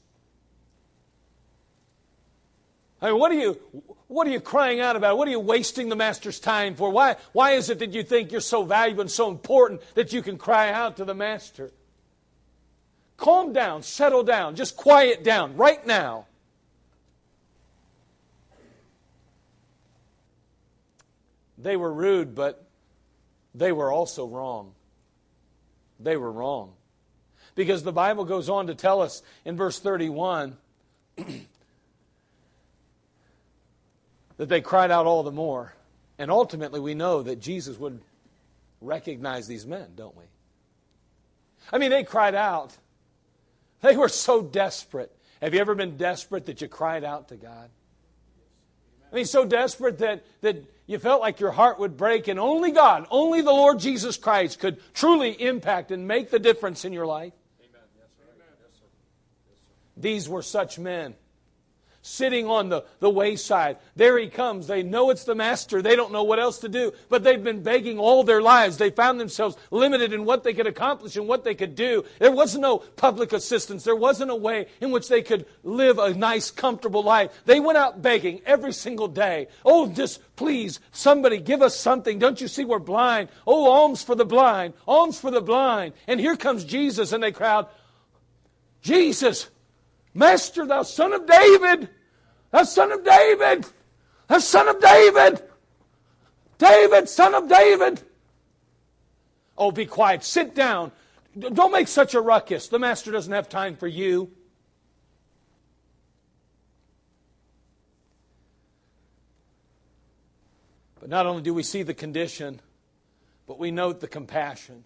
I 3.02 3.12
mean, 3.12 3.20
what 3.20 3.32
are 3.32 3.36
you, 3.36 3.60
what 4.08 4.26
are 4.26 4.32
you 4.32 4.40
crying 4.40 4.80
out 4.80 4.96
about? 4.96 5.18
What 5.18 5.28
are 5.28 5.32
you 5.32 5.40
wasting 5.40 5.90
the 5.90 5.96
master's 5.96 6.40
time 6.40 6.74
for? 6.74 6.90
Why, 6.90 7.18
why 7.32 7.52
is 7.52 7.70
it 7.70 7.80
that 7.80 7.94
you 7.94 8.02
think 8.02 8.32
you're 8.32 8.42
so 8.42 8.64
valuable 8.64 9.02
and 9.02 9.12
so 9.12 9.30
important 9.30 9.82
that 9.94 10.14
you 10.14 10.24
can 10.24 10.38
cry 10.38 10.72
out 10.72 10.98
to 10.98 11.06
the 11.06 11.14
master? 11.14 11.72
Calm 13.18 13.54
down, 13.54 13.84
settle 13.84 14.24
down, 14.24 14.56
just 14.56 14.78
quiet 14.78 15.24
down 15.24 15.58
right 15.58 15.86
now. 15.86 16.26
They 21.58 21.76
were 21.76 21.92
rude, 21.92 22.36
but 22.36 22.64
they 23.56 23.72
were 23.72 23.92
also 23.92 24.26
wrong. 24.28 24.74
They 26.00 26.18
were 26.18 26.32
wrong. 26.32 26.74
Because 27.56 27.84
the 27.84 27.92
Bible 27.92 28.26
goes 28.26 28.50
on 28.50 28.68
to 28.68 28.76
tell 28.76 29.02
us 29.02 29.24
in 29.44 29.58
verse 29.58 29.80
31 29.80 30.58
that 31.18 31.28
they 34.38 34.62
cried 34.62 34.92
out 34.92 35.08
all 35.08 35.24
the 35.24 35.32
more. 35.32 35.74
And 36.20 36.30
ultimately, 36.30 36.80
we 36.80 36.94
know 36.94 37.24
that 37.24 37.40
Jesus 37.40 37.78
would 37.80 38.00
recognize 38.82 39.48
these 39.48 39.66
men, 39.66 39.88
don't 39.96 40.16
we? 40.16 40.24
I 41.72 41.80
mean, 41.80 41.90
they 41.90 42.04
cried 42.04 42.36
out. 42.36 42.78
They 43.82 43.98
were 43.98 44.10
so 44.10 44.42
desperate. 44.42 45.12
Have 45.42 45.54
you 45.54 45.60
ever 45.60 45.76
been 45.76 45.98
desperate 45.98 46.46
that 46.48 46.62
you 46.62 46.68
cried 46.68 47.04
out 47.04 47.30
to 47.30 47.36
God? 47.36 47.70
I 49.12 49.16
mean, 49.16 49.26
so 49.26 49.46
desperate 49.46 50.00
that, 50.00 50.26
that 50.42 50.64
you 50.86 51.00
felt 51.00 51.22
like 51.22 51.40
your 51.40 51.52
heart 51.52 51.80
would 51.80 51.98
break, 51.98 52.28
and 52.28 52.40
only 52.40 52.72
God, 52.72 53.08
only 53.10 53.42
the 53.42 53.52
Lord 53.52 53.80
Jesus 53.80 54.18
Christ 54.18 54.60
could 54.60 54.82
truly 54.94 55.32
impact 55.42 55.92
and 55.92 56.08
make 56.08 56.30
the 56.30 56.40
difference 56.40 56.86
in 56.86 56.94
your 56.94 57.06
life. 57.06 57.34
Amen. 57.60 57.82
Yes, 57.96 58.08
sir. 58.18 58.24
Amen. 58.36 58.48
These 59.96 60.30
were 60.30 60.42
such 60.42 60.80
men 60.80 61.16
sitting 62.08 62.48
on 62.48 62.70
the, 62.70 62.84
the 63.00 63.10
wayside. 63.10 63.78
There 63.96 64.18
he 64.18 64.28
comes. 64.28 64.68
They 64.68 64.82
know 64.82 65.10
it's 65.10 65.26
the 65.26 65.36
master. 65.36 65.82
They 65.82 65.96
don't 65.96 66.12
know 66.12 66.24
what 66.24 66.40
else 66.40 66.60
to 66.60 66.70
do, 66.70 66.94
but 67.10 67.24
they've 67.24 67.44
been 67.44 67.64
begging 67.64 68.00
all 68.00 68.24
their 68.24 68.42
lives. 68.42 68.78
They 68.78 68.90
found 68.90 69.20
themselves 69.20 69.58
limited 69.72 70.14
in 70.14 70.26
what 70.26 70.44
they 70.44 70.54
could 70.54 70.68
accomplish 70.68 71.18
and 71.18 71.28
what 71.28 71.44
they 71.44 71.54
could 71.54 71.76
do. 71.76 72.06
There 72.20 72.32
was 72.32 72.58
no 72.58 72.80
public 72.80 73.34
assistance. 73.34 73.84
There 73.84 73.96
wasn't 73.96 74.32
a 74.32 74.36
way 74.36 74.68
in 74.80 74.92
which 74.92 75.10
they 75.10 75.22
could 75.22 75.46
live 75.64 76.00
a 76.00 76.14
nice, 76.14 76.50
comfortable 76.50 77.04
life. 77.04 77.32
They 77.46 77.60
went 77.60 77.78
out 77.78 78.02
begging 78.02 78.42
every 78.46 78.74
single 78.74 79.08
day. 79.08 79.48
Oh, 79.66 79.88
just 79.88 80.22
please, 80.36 80.80
somebody 80.92 81.40
give 81.40 81.62
us 81.62 81.78
something. 81.78 82.20
Don't 82.20 82.40
you 82.40 82.48
see 82.48 82.64
we're 82.64 82.80
blind? 82.80 83.30
Oh, 83.46 83.70
alms 83.70 84.04
for 84.04 84.16
the 84.16 84.26
blind, 84.26 84.74
alms 84.88 85.20
for 85.20 85.32
the 85.32 85.42
blind. 85.42 85.94
And 86.08 86.20
here 86.20 86.38
comes 86.38 86.64
Jesus, 86.64 87.12
and 87.12 87.22
they 87.22 87.32
crowd, 87.32 87.68
Jesus, 88.82 89.50
Master, 90.14 90.66
thou 90.66 90.82
son 90.82 91.14
of 91.14 91.28
David, 91.28 91.90
thou 92.58 92.64
son 92.64 92.92
of 92.92 93.06
David, 93.06 93.68
thou 94.28 94.40
son 94.40 94.68
of 94.68 94.82
David, 94.82 95.44
David, 96.58 97.08
son 97.08 97.36
of 97.36 97.48
David. 97.48 98.02
Oh, 99.56 99.70
be 99.70 99.86
quiet. 99.86 100.24
Sit 100.24 100.56
down. 100.56 100.92
Don't 101.38 101.72
make 101.72 101.88
such 101.88 102.16
a 102.16 102.22
ruckus. 102.22 102.68
The 102.68 102.80
master 102.80 103.12
doesn't 103.12 103.32
have 103.32 103.48
time 103.48 103.76
for 103.76 103.88
you. 103.88 104.32
But 111.00 111.10
not 111.10 111.28
only 111.28 111.44
do 111.44 111.54
we 111.54 111.62
see 111.62 111.84
the 111.84 111.94
condition, 111.94 112.60
but 113.46 113.60
we 113.60 113.70
note 113.70 114.00
the 114.00 114.08
compassion. 114.08 114.84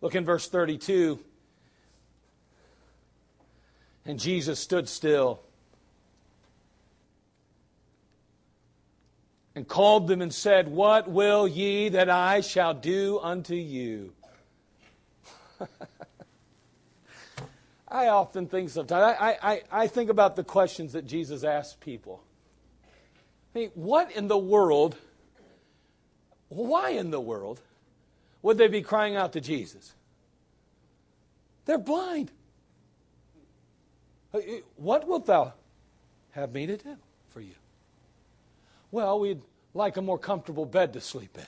Look 0.00 0.14
in 0.14 0.24
verse 0.24 0.48
32. 0.48 1.18
And 4.06 4.18
Jesus 4.18 4.58
stood 4.58 4.88
still 4.88 5.42
and 9.58 9.66
called 9.66 10.06
them 10.06 10.22
and 10.22 10.32
said, 10.32 10.68
What 10.68 11.08
will 11.08 11.48
ye 11.48 11.88
that 11.88 12.08
I 12.08 12.42
shall 12.42 12.74
do 12.74 13.18
unto 13.20 13.56
you? 13.56 14.12
I 17.88 18.06
often 18.06 18.46
think 18.46 18.70
sometimes, 18.70 19.16
I, 19.18 19.36
I, 19.42 19.62
I 19.72 19.86
think 19.88 20.10
about 20.10 20.36
the 20.36 20.44
questions 20.44 20.92
that 20.92 21.08
Jesus 21.08 21.42
asked 21.42 21.80
people. 21.80 22.22
I 23.52 23.58
mean, 23.58 23.70
what 23.74 24.12
in 24.12 24.28
the 24.28 24.38
world, 24.38 24.96
why 26.50 26.90
in 26.90 27.10
the 27.10 27.18
world 27.18 27.60
would 28.42 28.58
they 28.58 28.68
be 28.68 28.82
crying 28.82 29.16
out 29.16 29.32
to 29.32 29.40
Jesus? 29.40 29.92
They're 31.64 31.78
blind. 31.78 32.30
What 34.76 35.08
wilt 35.08 35.26
thou 35.26 35.54
have 36.30 36.52
me 36.52 36.66
to 36.66 36.76
do 36.76 36.96
for 37.30 37.40
you? 37.40 37.54
Well, 38.90 39.20
we'd 39.20 39.42
like 39.74 39.96
a 39.96 40.02
more 40.02 40.18
comfortable 40.18 40.66
bed 40.66 40.94
to 40.94 41.00
sleep 41.00 41.36
in. 41.36 41.46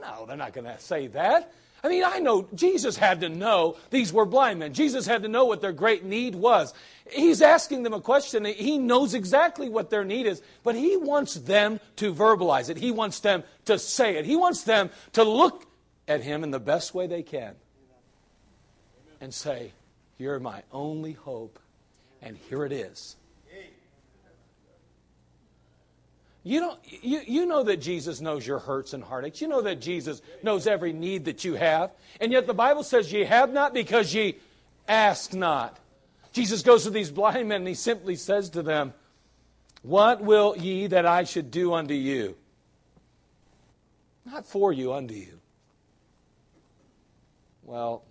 No, 0.00 0.26
they're 0.26 0.36
not 0.36 0.52
going 0.52 0.66
to 0.66 0.78
say 0.78 1.06
that. 1.08 1.52
I 1.84 1.88
mean, 1.88 2.04
I 2.04 2.18
know 2.18 2.48
Jesus 2.54 2.96
had 2.96 3.20
to 3.22 3.28
know 3.28 3.76
these 3.90 4.12
were 4.12 4.24
blind 4.24 4.60
men. 4.60 4.72
Jesus 4.72 5.04
had 5.04 5.22
to 5.22 5.28
know 5.28 5.46
what 5.46 5.60
their 5.60 5.72
great 5.72 6.04
need 6.04 6.34
was. 6.34 6.72
He's 7.10 7.42
asking 7.42 7.82
them 7.82 7.92
a 7.92 8.00
question. 8.00 8.44
He 8.44 8.78
knows 8.78 9.14
exactly 9.14 9.68
what 9.68 9.90
their 9.90 10.04
need 10.04 10.26
is, 10.26 10.42
but 10.62 10.76
he 10.76 10.96
wants 10.96 11.34
them 11.34 11.80
to 11.96 12.14
verbalize 12.14 12.70
it. 12.70 12.76
He 12.76 12.92
wants 12.92 13.20
them 13.20 13.42
to 13.64 13.78
say 13.78 14.16
it. 14.16 14.24
He 14.24 14.36
wants 14.36 14.62
them 14.62 14.90
to 15.12 15.24
look 15.24 15.66
at 16.06 16.22
him 16.22 16.44
in 16.44 16.52
the 16.52 16.60
best 16.60 16.94
way 16.94 17.08
they 17.08 17.22
can 17.22 17.56
and 19.20 19.34
say, 19.34 19.72
You're 20.18 20.38
my 20.38 20.62
only 20.70 21.12
hope 21.12 21.58
and 22.22 22.36
here 22.48 22.64
it 22.64 22.72
is. 22.72 23.16
You, 26.44 26.60
don't, 26.60 26.80
you, 27.02 27.20
you 27.24 27.46
know 27.46 27.62
that 27.62 27.76
Jesus 27.76 28.20
knows 28.20 28.44
your 28.44 28.58
hurts 28.58 28.94
and 28.94 29.02
heartaches. 29.02 29.40
You 29.40 29.48
know 29.48 29.62
that 29.62 29.80
Jesus 29.80 30.20
knows 30.42 30.66
every 30.66 30.92
need 30.92 31.26
that 31.26 31.44
you 31.44 31.54
have. 31.54 31.92
And 32.20 32.32
yet 32.32 32.46
the 32.46 32.54
Bible 32.54 32.82
says 32.82 33.12
ye 33.12 33.24
have 33.24 33.52
not 33.52 33.72
because 33.72 34.12
ye 34.12 34.38
ask 34.88 35.32
not. 35.32 35.78
Jesus 36.32 36.62
goes 36.62 36.84
to 36.84 36.90
these 36.90 37.10
blind 37.10 37.48
men 37.48 37.60
and 37.60 37.68
he 37.68 37.74
simply 37.74 38.16
says 38.16 38.50
to 38.50 38.62
them, 38.62 38.92
What 39.82 40.20
will 40.20 40.56
ye 40.56 40.88
that 40.88 41.06
I 41.06 41.24
should 41.24 41.50
do 41.50 41.74
unto 41.74 41.94
you? 41.94 42.36
Not 44.24 44.46
for 44.46 44.72
you, 44.72 44.92
unto 44.92 45.14
you. 45.14 45.38
Well, 47.62 48.02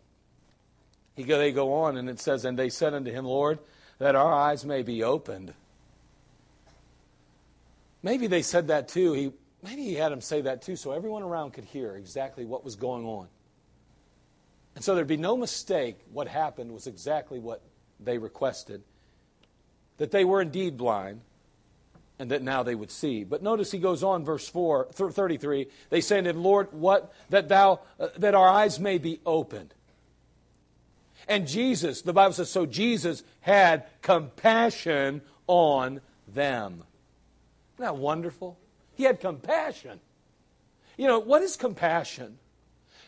he 1.15 1.23
go, 1.23 1.38
they 1.38 1.51
go 1.51 1.73
on 1.73 1.97
and 1.97 2.09
it 2.09 2.19
says, 2.19 2.45
And 2.45 2.57
they 2.57 2.69
said 2.69 2.93
unto 2.93 3.11
him, 3.11 3.25
Lord, 3.25 3.59
that 4.00 4.15
our 4.15 4.33
eyes 4.33 4.63
may 4.63 4.83
be 4.83 5.03
opened. 5.03 5.53
Maybe 8.03 8.27
they 8.27 8.41
said 8.41 8.67
that 8.67 8.88
too. 8.88 9.13
He, 9.13 9.31
maybe 9.63 9.84
he 9.84 9.96
had 9.96 10.12
them 10.12 10.22
say 10.22 10.41
that 10.41 10.62
too 10.62 10.75
so 10.75 10.91
everyone 10.91 11.24
around 11.24 11.53
could 11.53 11.65
hear 11.65 11.96
exactly 11.96 12.46
what 12.46 12.63
was 12.63 12.75
going 12.75 13.05
on. 13.05 13.27
And 14.75 14.84
so 14.84 14.96
there'd 14.96 15.08
be 15.08 15.17
no 15.17 15.36
mistake 15.36 16.00
what 16.12 16.27
happened 16.27 16.72
was 16.72 16.88
exactly 16.88 17.39
what 17.39 17.62
they 18.00 18.17
requested 18.17 18.81
that 19.98 20.10
they 20.10 20.25
were 20.25 20.41
indeed 20.41 20.77
blind 20.77 21.22
and 22.17 22.31
that 22.31 22.41
now 22.41 22.63
they 22.63 22.74
would 22.74 22.89
see. 22.89 23.24
But 23.24 23.43
notice 23.43 23.72
he 23.72 23.77
goes 23.77 24.03
on, 24.03 24.25
verse 24.25 24.48
4, 24.48 24.88
33. 24.91 25.67
They 25.91 26.01
say 26.01 26.24
him, 26.24 26.43
Lord, 26.43 26.70
what, 26.72 27.13
that, 27.29 27.50
thou, 27.50 27.81
uh, 28.00 28.08
that 28.17 28.34
our 28.34 28.48
eyes 28.48 28.79
may 28.79 28.98
be 28.98 29.20
opened. 29.27 29.75
And 31.27 31.48
Jesus, 31.48 32.01
the 32.01 32.13
Bible 32.13 32.34
says, 32.34 32.50
so 32.50 32.65
Jesus 32.65 33.24
had 33.41 33.86
compassion 34.01 35.22
on 35.46 36.01
them. 36.27 36.84
Isn't 37.81 37.95
that 37.95 38.00
wonderful? 38.00 38.59
He 38.93 39.05
had 39.05 39.19
compassion. 39.19 40.00
You 40.97 41.07
know, 41.07 41.17
what 41.17 41.41
is 41.41 41.55
compassion? 41.55 42.38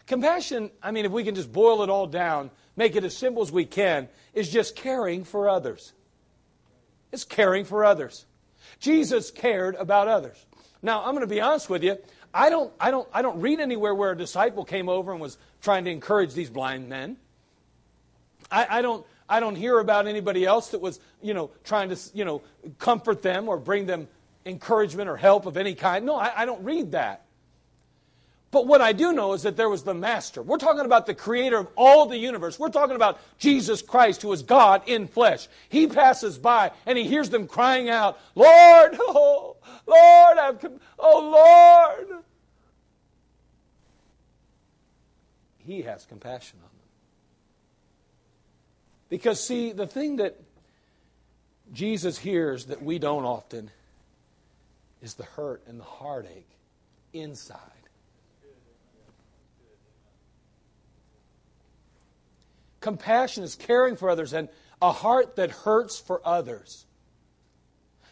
Compassion, 0.07 0.71
I 0.81 0.89
mean, 0.89 1.05
if 1.05 1.11
we 1.11 1.23
can 1.23 1.35
just 1.35 1.53
boil 1.53 1.83
it 1.83 1.91
all 1.91 2.07
down, 2.07 2.49
make 2.75 2.95
it 2.95 3.03
as 3.03 3.15
simple 3.15 3.43
as 3.43 3.51
we 3.51 3.65
can, 3.65 4.09
is 4.33 4.49
just 4.49 4.75
caring 4.75 5.25
for 5.25 5.47
others. 5.47 5.93
It's 7.11 7.23
caring 7.23 7.65
for 7.65 7.85
others. 7.85 8.25
Jesus 8.79 9.29
cared 9.29 9.75
about 9.75 10.07
others. 10.07 10.43
Now, 10.81 11.03
I'm 11.03 11.11
going 11.11 11.21
to 11.21 11.27
be 11.27 11.39
honest 11.39 11.69
with 11.69 11.83
you. 11.83 11.97
I 12.33 12.49
don't, 12.49 12.73
I, 12.79 12.89
don't, 12.89 13.07
I 13.13 13.21
don't 13.21 13.39
read 13.41 13.59
anywhere 13.59 13.93
where 13.93 14.13
a 14.13 14.17
disciple 14.17 14.65
came 14.65 14.89
over 14.89 15.11
and 15.11 15.21
was 15.21 15.37
trying 15.61 15.85
to 15.85 15.91
encourage 15.91 16.33
these 16.33 16.49
blind 16.49 16.89
men. 16.89 17.17
I, 18.51 18.79
I 18.79 18.81
don't 18.81 19.05
I 19.29 19.39
don't 19.39 19.55
hear 19.55 19.79
about 19.79 20.05
anybody 20.05 20.45
else 20.45 20.69
that 20.69 20.81
was, 20.81 20.99
you 21.21 21.33
know, 21.33 21.51
trying 21.63 21.89
to, 21.89 21.97
you 22.13 22.25
know, 22.25 22.41
comfort 22.77 23.21
them 23.21 23.47
or 23.47 23.57
bring 23.57 23.85
them 23.85 24.07
encouragement 24.45 25.09
or 25.09 25.17
help 25.17 25.45
of 25.45 25.57
any 25.57 25.75
kind. 25.75 26.05
No, 26.05 26.15
I, 26.15 26.41
I 26.41 26.45
don't 26.45 26.63
read 26.63 26.91
that. 26.93 27.25
But 28.53 28.67
what 28.67 28.81
I 28.81 28.93
do 28.93 29.13
know 29.13 29.33
is 29.33 29.41
that 29.43 29.57
there 29.57 29.67
was 29.67 29.81
the 29.81 29.95
Master. 29.95 30.43
We're 30.43 30.59
talking 30.59 30.85
about 30.85 31.07
the 31.07 31.15
creator 31.15 31.57
of 31.57 31.69
all 31.75 32.05
the 32.05 32.19
universe. 32.19 32.59
We're 32.59 32.69
talking 32.69 32.95
about 32.95 33.19
Jesus 33.39 33.81
Christ, 33.81 34.21
who 34.21 34.31
is 34.31 34.43
God 34.43 34.83
in 34.85 35.07
flesh. 35.07 35.47
He 35.69 35.87
passes 35.87 36.37
by 36.37 36.71
and 36.85 36.95
he 36.95 37.05
hears 37.05 37.31
them 37.31 37.47
crying 37.47 37.89
out, 37.89 38.19
Lord, 38.35 38.95
oh, 38.99 39.55
Lord, 39.87 40.37
I've, 40.37 40.59
come, 40.59 40.79
oh, 40.99 41.97
Lord. 42.07 42.23
He 45.57 45.81
has 45.81 46.05
compassion 46.05 46.59
on 46.61 46.69
them. 46.69 46.87
Because, 49.09 49.43
see, 49.43 49.71
the 49.71 49.87
thing 49.87 50.17
that 50.17 50.39
Jesus 51.71 52.19
hears 52.19 52.65
that 52.65 52.83
we 52.83 52.99
don't 52.99 53.25
often 53.25 53.71
is 55.03 55.15
the 55.15 55.23
hurt 55.23 55.61
and 55.67 55.79
the 55.79 55.83
heartache 55.83 56.49
inside. 57.11 57.59
Compassion 62.79 63.43
is 63.43 63.55
caring 63.55 63.97
for 63.97 64.09
others 64.09 64.33
and 64.33 64.47
a 64.81 64.91
heart 64.91 65.35
that 65.35 65.51
hurts 65.51 65.99
for 65.99 66.21
others. 66.25 66.85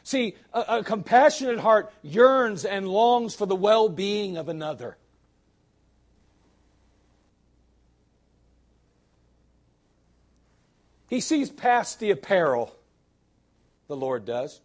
See, 0.03 0.35
a, 0.53 0.65
a 0.67 0.83
compassionate 0.83 1.59
heart 1.59 1.93
yearns 2.01 2.65
and 2.65 2.87
longs 2.87 3.35
for 3.35 3.45
the 3.45 3.55
well 3.55 3.87
being 3.87 4.35
of 4.37 4.49
another. 4.49 4.97
He 11.07 11.19
sees 11.19 11.49
past 11.49 11.99
the 11.99 12.11
apparel, 12.11 12.73
the 13.87 13.97
Lord 13.97 14.25
does. 14.25 14.61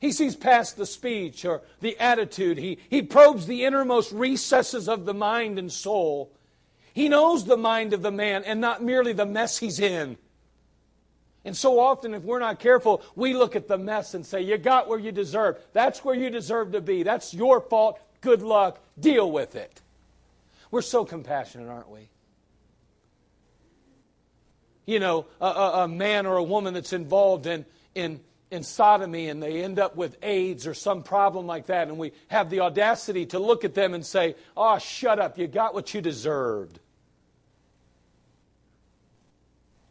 He 0.00 0.12
sees 0.12 0.34
past 0.34 0.76
the 0.76 0.86
speech 0.86 1.44
or 1.44 1.62
the 1.80 1.98
attitude. 1.98 2.56
He, 2.56 2.78
he 2.88 3.02
probes 3.02 3.46
the 3.46 3.64
innermost 3.64 4.12
recesses 4.12 4.88
of 4.88 5.04
the 5.04 5.14
mind 5.14 5.58
and 5.58 5.70
soul. 5.70 6.32
He 6.94 7.08
knows 7.08 7.44
the 7.44 7.58
mind 7.58 7.92
of 7.92 8.00
the 8.02 8.10
man 8.10 8.42
and 8.44 8.60
not 8.60 8.82
merely 8.82 9.12
the 9.12 9.26
mess 9.26 9.58
he's 9.58 9.78
in. 9.78 10.16
And 11.44 11.56
so 11.56 11.78
often, 11.78 12.14
if 12.14 12.22
we're 12.22 12.38
not 12.38 12.58
careful, 12.58 13.02
we 13.14 13.34
look 13.34 13.56
at 13.56 13.68
the 13.68 13.78
mess 13.78 14.14
and 14.14 14.24
say, 14.24 14.40
You 14.42 14.58
got 14.58 14.88
where 14.88 14.98
you 14.98 15.12
deserve. 15.12 15.58
That's 15.72 16.04
where 16.04 16.14
you 16.14 16.30
deserve 16.30 16.72
to 16.72 16.80
be. 16.80 17.02
That's 17.02 17.32
your 17.32 17.60
fault. 17.60 17.98
Good 18.20 18.42
luck. 18.42 18.78
Deal 18.98 19.30
with 19.30 19.54
it. 19.54 19.80
We're 20.70 20.82
so 20.82 21.04
compassionate, 21.04 21.68
aren't 21.68 21.88
we? 21.88 22.08
You 24.86 25.00
know, 25.00 25.26
a, 25.40 25.46
a, 25.46 25.84
a 25.84 25.88
man 25.88 26.26
or 26.26 26.36
a 26.36 26.42
woman 26.42 26.74
that's 26.74 26.92
involved 26.92 27.46
in, 27.46 27.64
in, 27.94 28.20
in 28.50 28.62
sodomy 28.62 29.28
and 29.28 29.42
they 29.42 29.62
end 29.62 29.78
up 29.78 29.96
with 29.96 30.16
AIDS 30.22 30.66
or 30.66 30.74
some 30.74 31.02
problem 31.02 31.46
like 31.46 31.66
that, 31.66 31.88
and 31.88 31.98
we 31.98 32.12
have 32.28 32.50
the 32.50 32.60
audacity 32.60 33.26
to 33.26 33.38
look 33.38 33.64
at 33.64 33.74
them 33.74 33.94
and 33.94 34.04
say, 34.04 34.34
Oh, 34.56 34.78
shut 34.78 35.18
up. 35.18 35.38
You 35.38 35.46
got 35.46 35.74
what 35.74 35.94
you 35.94 36.00
deserved. 36.00 36.78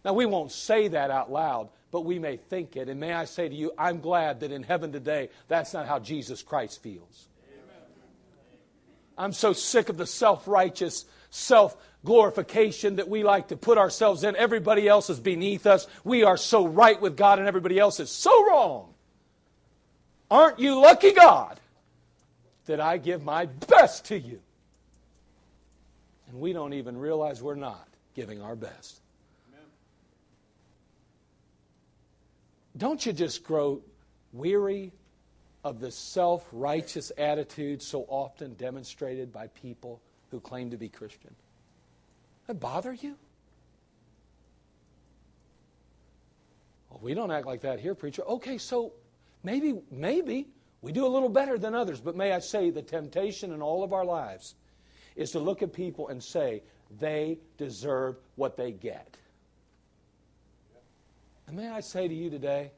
Now, 0.04 0.14
we 0.14 0.26
won't 0.26 0.52
say 0.52 0.88
that 0.90 1.12
out 1.12 1.32
loud, 1.32 1.70
but 1.92 2.02
we 2.02 2.20
may 2.20 2.38
think 2.38 2.76
it. 2.76 2.88
And 2.90 3.00
may 3.00 3.14
I 3.14 3.26
say 3.26 3.50
to 3.50 3.56
you, 3.56 3.74
I'm 3.78 4.00
glad 4.00 4.40
that 4.42 4.52
in 4.52 4.64
heaven 4.64 4.92
today, 4.92 5.30
that's 5.48 5.74
not 5.74 5.88
how 5.88 6.00
Jesus 6.00 6.42
Christ 6.42 6.82
feels. 6.82 7.28
I'm 9.18 9.34
so 9.34 9.52
sick 9.52 9.90
of 9.90 9.98
the 9.98 10.06
self 10.06 10.48
righteous, 10.48 11.06
self 11.30 11.76
glorification 12.06 12.96
that 12.98 13.10
we 13.10 13.24
like 13.24 13.50
to 13.50 13.58
put 13.58 13.78
ourselves 13.78 14.24
in. 14.24 14.36
Everybody 14.36 14.88
else 14.88 15.10
is 15.10 15.20
beneath 15.20 15.66
us. 15.66 15.88
We 16.04 16.24
are 16.24 16.38
so 16.38 16.68
right 16.68 17.00
with 17.00 17.18
God, 17.18 17.40
and 17.40 17.48
everybody 17.48 17.78
else 17.78 18.00
is 18.00 18.10
so 18.10 18.48
wrong. 18.48 18.94
Aren't 20.32 20.60
you 20.60 20.80
lucky, 20.80 21.12
God, 21.12 21.60
that 22.68 22.80
I 22.80 22.98
give 22.98 23.24
my 23.24 23.46
best 23.46 24.06
to 24.06 24.20
you? 24.20 24.40
And 26.30 26.40
we 26.40 26.54
don't 26.54 26.74
even 26.74 26.98
realize 26.98 27.42
we're 27.42 27.56
not 27.56 27.88
giving 28.14 28.42
our 28.42 28.56
best. 28.56 29.02
Don't 32.78 33.04
you 33.06 33.12
just 33.12 33.44
grow 33.44 33.82
weary 34.32 34.94
of 35.64 35.80
the 35.80 35.92
self 35.92 36.48
righteous 36.52 37.12
attitude 37.18 37.82
so 37.82 38.06
often 38.08 38.54
demonstrated 38.54 39.34
by 39.34 39.48
people 39.48 40.00
who 40.32 40.40
claim 40.40 40.72
to 40.72 40.78
be 40.78 40.90
Christian? 40.90 41.36
That 42.48 42.60
bother 42.60 42.94
you? 42.94 43.16
Well, 46.90 47.00
we 47.02 47.14
don't 47.14 47.32
act 47.32 47.46
like 47.46 47.62
that 47.62 47.80
here, 47.80 47.96
preacher. 47.96 48.24
Okay, 48.24 48.58
so 48.58 48.94
maybe, 49.44 49.76
maybe 49.92 50.48
we 50.82 50.92
do 50.92 51.06
a 51.06 51.10
little 51.10 51.30
better 51.30 51.58
than 51.58 51.76
others, 51.76 52.00
but 52.00 52.16
may 52.16 52.32
I 52.32 52.40
say 52.40 52.70
the 52.70 52.82
temptation 52.82 53.52
in 53.52 53.62
all 53.62 53.84
of 53.84 53.94
our 53.94 54.06
lives 54.06 54.56
is 55.16 55.32
to 55.32 55.40
look 55.40 55.62
at 55.62 55.74
people 55.74 56.08
and 56.08 56.24
say 56.24 56.64
they 57.00 57.38
deserve 57.58 58.18
what 58.36 58.58
they 58.58 58.72
get. 58.72 59.18
And 61.48 61.58
may 61.58 61.70
I 61.70 61.82
say 61.82 62.08
to 62.08 62.14
you 62.14 62.30
today, 62.30 62.72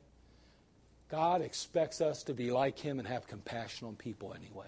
God 1.09 1.41
expects 1.41 2.01
us 2.01 2.23
to 2.23 2.33
be 2.33 2.51
like 2.51 2.79
Him 2.79 2.99
and 2.99 3.07
have 3.07 3.27
compassion 3.27 3.87
on 3.87 3.95
people 3.95 4.33
anyway. 4.33 4.67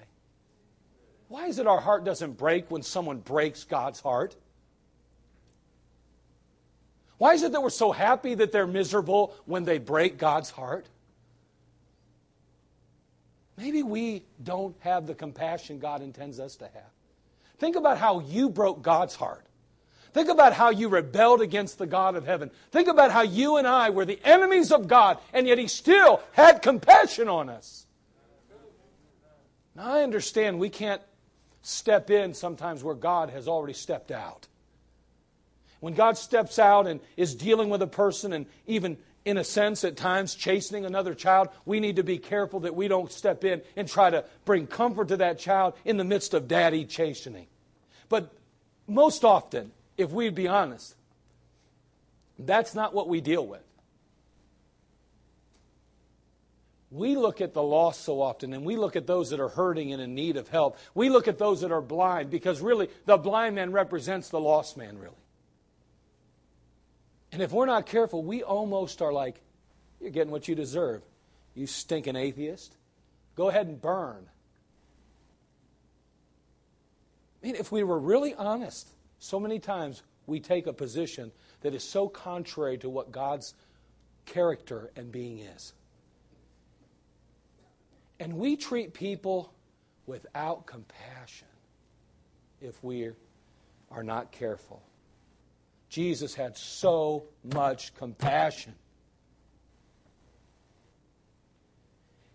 Why 1.33 1.47
is 1.47 1.57
it 1.57 1.65
our 1.65 1.81
heart 1.81 2.03
doesn't 2.03 2.37
break 2.37 2.69
when 2.69 2.83
someone 2.83 3.17
breaks 3.17 3.63
God's 3.63 3.99
heart? 3.99 4.35
Why 7.17 7.33
is 7.33 7.41
it 7.41 7.53
that 7.53 7.63
we're 7.63 7.71
so 7.71 7.91
happy 7.91 8.35
that 8.35 8.51
they're 8.51 8.67
miserable 8.67 9.33
when 9.45 9.63
they 9.63 9.79
break 9.79 10.19
God's 10.19 10.51
heart? 10.51 10.85
Maybe 13.57 13.81
we 13.81 14.21
don't 14.43 14.75
have 14.81 15.07
the 15.07 15.15
compassion 15.15 15.79
God 15.79 16.03
intends 16.03 16.39
us 16.39 16.55
to 16.57 16.65
have. 16.65 16.91
Think 17.57 17.77
about 17.77 17.97
how 17.97 18.19
you 18.19 18.47
broke 18.47 18.83
God's 18.83 19.15
heart. 19.15 19.47
Think 20.13 20.29
about 20.29 20.53
how 20.53 20.69
you 20.69 20.87
rebelled 20.87 21.41
against 21.41 21.79
the 21.79 21.87
God 21.87 22.15
of 22.15 22.27
heaven. 22.27 22.51
Think 22.69 22.87
about 22.87 23.09
how 23.09 23.23
you 23.23 23.57
and 23.57 23.65
I 23.65 23.89
were 23.89 24.05
the 24.05 24.19
enemies 24.23 24.71
of 24.71 24.87
God, 24.87 25.17
and 25.33 25.47
yet 25.47 25.57
He 25.57 25.65
still 25.65 26.21
had 26.33 26.61
compassion 26.61 27.27
on 27.27 27.49
us. 27.49 27.87
Now, 29.75 29.91
I 29.93 30.03
understand 30.03 30.59
we 30.59 30.69
can't 30.69 31.01
step 31.63 32.11
in 32.11 32.33
sometimes 32.33 32.83
where 32.83 32.95
God 32.95 33.31
has 33.31 33.47
already 33.47 33.73
stepped 33.73 34.11
out. 34.11 34.47
When 35.79 35.95
God 35.95 36.17
steps 36.17 36.59
out 36.59 36.87
and 36.87 36.99
is 37.17 37.33
dealing 37.35 37.69
with 37.69 37.81
a 37.81 37.87
person, 37.87 38.31
and 38.31 38.45
even 38.67 38.97
in 39.25 39.37
a 39.37 39.43
sense 39.43 39.83
at 39.83 39.97
times 39.97 40.35
chastening 40.35 40.85
another 40.85 41.13
child, 41.15 41.49
we 41.65 41.79
need 41.79 41.95
to 41.95 42.03
be 42.03 42.17
careful 42.17 42.61
that 42.61 42.75
we 42.75 42.87
don't 42.87 43.11
step 43.11 43.43
in 43.43 43.61
and 43.75 43.87
try 43.87 44.09
to 44.09 44.23
bring 44.45 44.67
comfort 44.67 45.07
to 45.07 45.17
that 45.17 45.39
child 45.39 45.73
in 45.83 45.97
the 45.97 46.03
midst 46.03 46.33
of 46.33 46.47
daddy 46.47 46.85
chastening. 46.85 47.47
But 48.07 48.31
most 48.87 49.25
often, 49.25 49.71
if 49.97 50.11
we'd 50.11 50.35
be 50.35 50.47
honest. 50.47 50.95
That's 52.39 52.75
not 52.75 52.93
what 52.93 53.07
we 53.07 53.21
deal 53.21 53.45
with. 53.45 53.61
We 56.93 57.15
look 57.15 57.41
at 57.41 57.55
the 57.55 57.63
lost 57.63 58.03
so 58.03 58.21
often, 58.21 58.53
and 58.53 58.63
we 58.63 58.75
look 58.75 58.95
at 58.95 59.07
those 59.07 59.31
that 59.31 59.39
are 59.39 59.49
hurting 59.49 59.91
and 59.93 60.01
in 60.01 60.13
need 60.13 60.37
of 60.37 60.47
help. 60.47 60.77
We 60.93 61.09
look 61.09 61.27
at 61.27 61.39
those 61.39 61.61
that 61.61 61.71
are 61.71 61.81
blind 61.81 62.29
because 62.29 62.61
really 62.61 62.87
the 63.07 63.17
blind 63.17 63.55
man 63.55 63.71
represents 63.71 64.29
the 64.29 64.39
lost 64.39 64.77
man, 64.77 64.99
really. 64.99 65.15
And 67.31 67.41
if 67.41 67.51
we're 67.51 67.65
not 67.65 67.87
careful, 67.87 68.23
we 68.23 68.43
almost 68.43 69.01
are 69.01 69.11
like, 69.11 69.41
you're 69.99 70.11
getting 70.11 70.31
what 70.31 70.47
you 70.47 70.53
deserve. 70.53 71.01
You 71.55 71.65
stinking 71.65 72.15
atheist. 72.15 72.77
Go 73.35 73.49
ahead 73.49 73.65
and 73.65 73.81
burn. 73.81 74.29
I 77.41 77.47
mean, 77.47 77.55
if 77.55 77.71
we 77.71 77.83
were 77.83 77.99
really 77.99 78.35
honest, 78.35 78.87
so 79.17 79.39
many 79.39 79.57
times 79.57 80.03
we 80.27 80.39
take 80.39 80.67
a 80.67 80.73
position 80.73 81.31
that 81.61 81.73
is 81.73 81.83
so 81.83 82.07
contrary 82.07 82.77
to 82.77 82.89
what 82.89 83.11
God's 83.11 83.55
character 84.27 84.91
and 84.95 85.11
being 85.11 85.39
is. 85.39 85.73
And 88.23 88.37
we 88.37 88.55
treat 88.55 88.93
people 88.93 89.53
without 90.05 90.65
compassion 90.65 91.49
if 92.61 92.81
we 92.81 93.09
are 93.91 94.01
not 94.01 94.31
careful. 94.31 94.81
Jesus 95.89 96.33
had 96.33 96.55
so 96.55 97.25
much 97.53 97.93
compassion. 97.95 98.75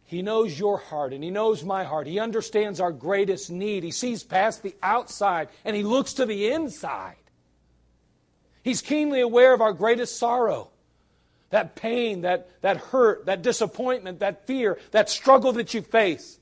He 0.04 0.20
knows 0.20 0.58
your 0.58 0.76
heart 0.76 1.14
and 1.14 1.24
He 1.24 1.30
knows 1.30 1.64
my 1.64 1.84
heart. 1.84 2.06
He 2.06 2.18
understands 2.18 2.80
our 2.80 2.92
greatest 2.92 3.50
need. 3.50 3.82
He 3.82 3.90
sees 3.90 4.22
past 4.22 4.62
the 4.62 4.76
outside 4.82 5.48
and 5.64 5.74
He 5.74 5.84
looks 5.84 6.12
to 6.14 6.26
the 6.26 6.50
inside. 6.50 7.16
He's 8.62 8.82
keenly 8.82 9.22
aware 9.22 9.54
of 9.54 9.62
our 9.62 9.72
greatest 9.72 10.18
sorrow 10.18 10.70
that 11.50 11.76
pain, 11.76 12.22
that, 12.22 12.48
that 12.62 12.76
hurt, 12.76 13.26
that 13.26 13.42
disappointment, 13.42 14.20
that 14.20 14.46
fear, 14.46 14.78
that 14.90 15.08
struggle 15.08 15.52
that 15.52 15.74
you 15.74 15.82
face. 15.82 16.38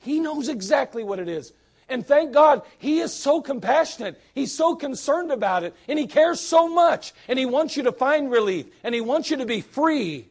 He 0.00 0.18
knows 0.18 0.48
exactly 0.48 1.04
what 1.04 1.18
it 1.18 1.28
is. 1.28 1.52
And 1.88 2.06
thank 2.06 2.32
God, 2.32 2.62
He 2.78 3.00
is 3.00 3.12
so 3.12 3.42
compassionate. 3.42 4.20
He's 4.34 4.56
so 4.56 4.76
concerned 4.76 5.32
about 5.32 5.64
it. 5.64 5.74
And 5.88 5.98
He 5.98 6.06
cares 6.06 6.40
so 6.40 6.68
much. 6.68 7.12
And 7.28 7.38
He 7.38 7.46
wants 7.46 7.76
you 7.76 7.82
to 7.84 7.92
find 7.92 8.30
relief. 8.30 8.66
And 8.84 8.94
He 8.94 9.00
wants 9.00 9.30
you 9.30 9.36
to 9.38 9.46
be 9.46 9.60
free. 9.60 10.28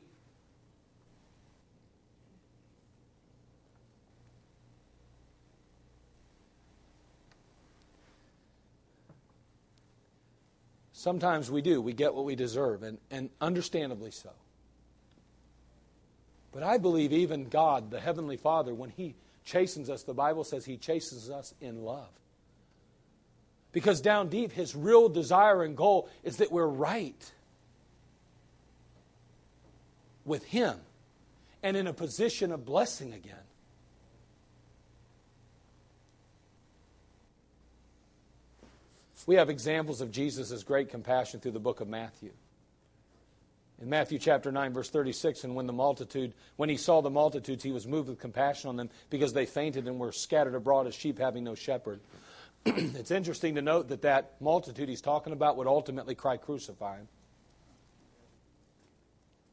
Sometimes 10.99 11.49
we 11.49 11.62
do. 11.62 11.81
We 11.81 11.93
get 11.93 12.13
what 12.13 12.25
we 12.25 12.35
deserve, 12.35 12.83
and, 12.83 12.97
and 13.09 13.29
understandably 13.39 14.12
so. 14.12 14.31
But 16.51 16.62
I 16.62 16.77
believe 16.77 17.13
even 17.13 17.47
God, 17.47 17.89
the 17.89 18.01
Heavenly 18.01 18.35
Father, 18.35 18.73
when 18.73 18.89
He 18.89 19.15
chastens 19.45 19.89
us, 19.89 20.03
the 20.03 20.13
Bible 20.13 20.43
says 20.43 20.65
He 20.65 20.75
chastens 20.75 21.29
us 21.29 21.53
in 21.62 21.83
love. 21.85 22.09
Because 23.71 24.01
down 24.01 24.27
deep, 24.27 24.51
His 24.51 24.75
real 24.75 25.07
desire 25.07 25.63
and 25.63 25.77
goal 25.77 26.09
is 26.25 26.35
that 26.38 26.51
we're 26.51 26.67
right. 26.67 27.31
with 30.25 30.43
Him 30.43 30.77
and 31.63 31.77
in 31.77 31.88
a 31.88 31.93
position 31.93 32.51
of 32.51 32.65
blessing 32.65 33.13
again. 33.13 33.35
We 39.29 39.35
have 39.35 39.51
examples 39.51 40.01
of 40.01 40.09
Jesus' 40.09 40.63
great 40.63 40.89
compassion 40.89 41.39
through 41.39 41.51
the 41.51 41.59
book 41.59 41.81
of 41.81 41.87
Matthew. 41.87 42.31
In 43.79 43.87
Matthew 43.87 44.17
chapter 44.17 44.51
9, 44.51 44.73
verse 44.73 44.89
36, 44.89 45.43
and 45.43 45.55
when 45.55 45.67
the 45.67 45.71
multitude, 45.71 46.33
when 46.55 46.67
he 46.67 46.77
saw 46.77 47.03
the 47.03 47.11
multitudes, 47.11 47.63
he 47.63 47.71
was 47.71 47.85
moved 47.85 48.09
with 48.09 48.17
compassion 48.17 48.69
on 48.69 48.75
them 48.75 48.89
because 49.11 49.31
they 49.31 49.45
fainted 49.45 49.87
and 49.87 49.99
were 49.99 50.11
scattered 50.11 50.55
abroad 50.55 50.87
as 50.87 50.95
sheep 50.95 51.19
having 51.19 51.43
no 51.43 51.53
shepherd. 51.53 51.99
it's 52.65 53.11
interesting 53.11 53.53
to 53.53 53.61
note 53.61 53.89
that 53.89 54.01
that 54.01 54.33
multitude 54.41 54.89
he's 54.89 54.99
talking 54.99 55.31
about 55.31 55.57
would 55.57 55.67
ultimately 55.67 56.15
cry, 56.15 56.37
Crucify 56.37 56.97
him. 56.97 57.07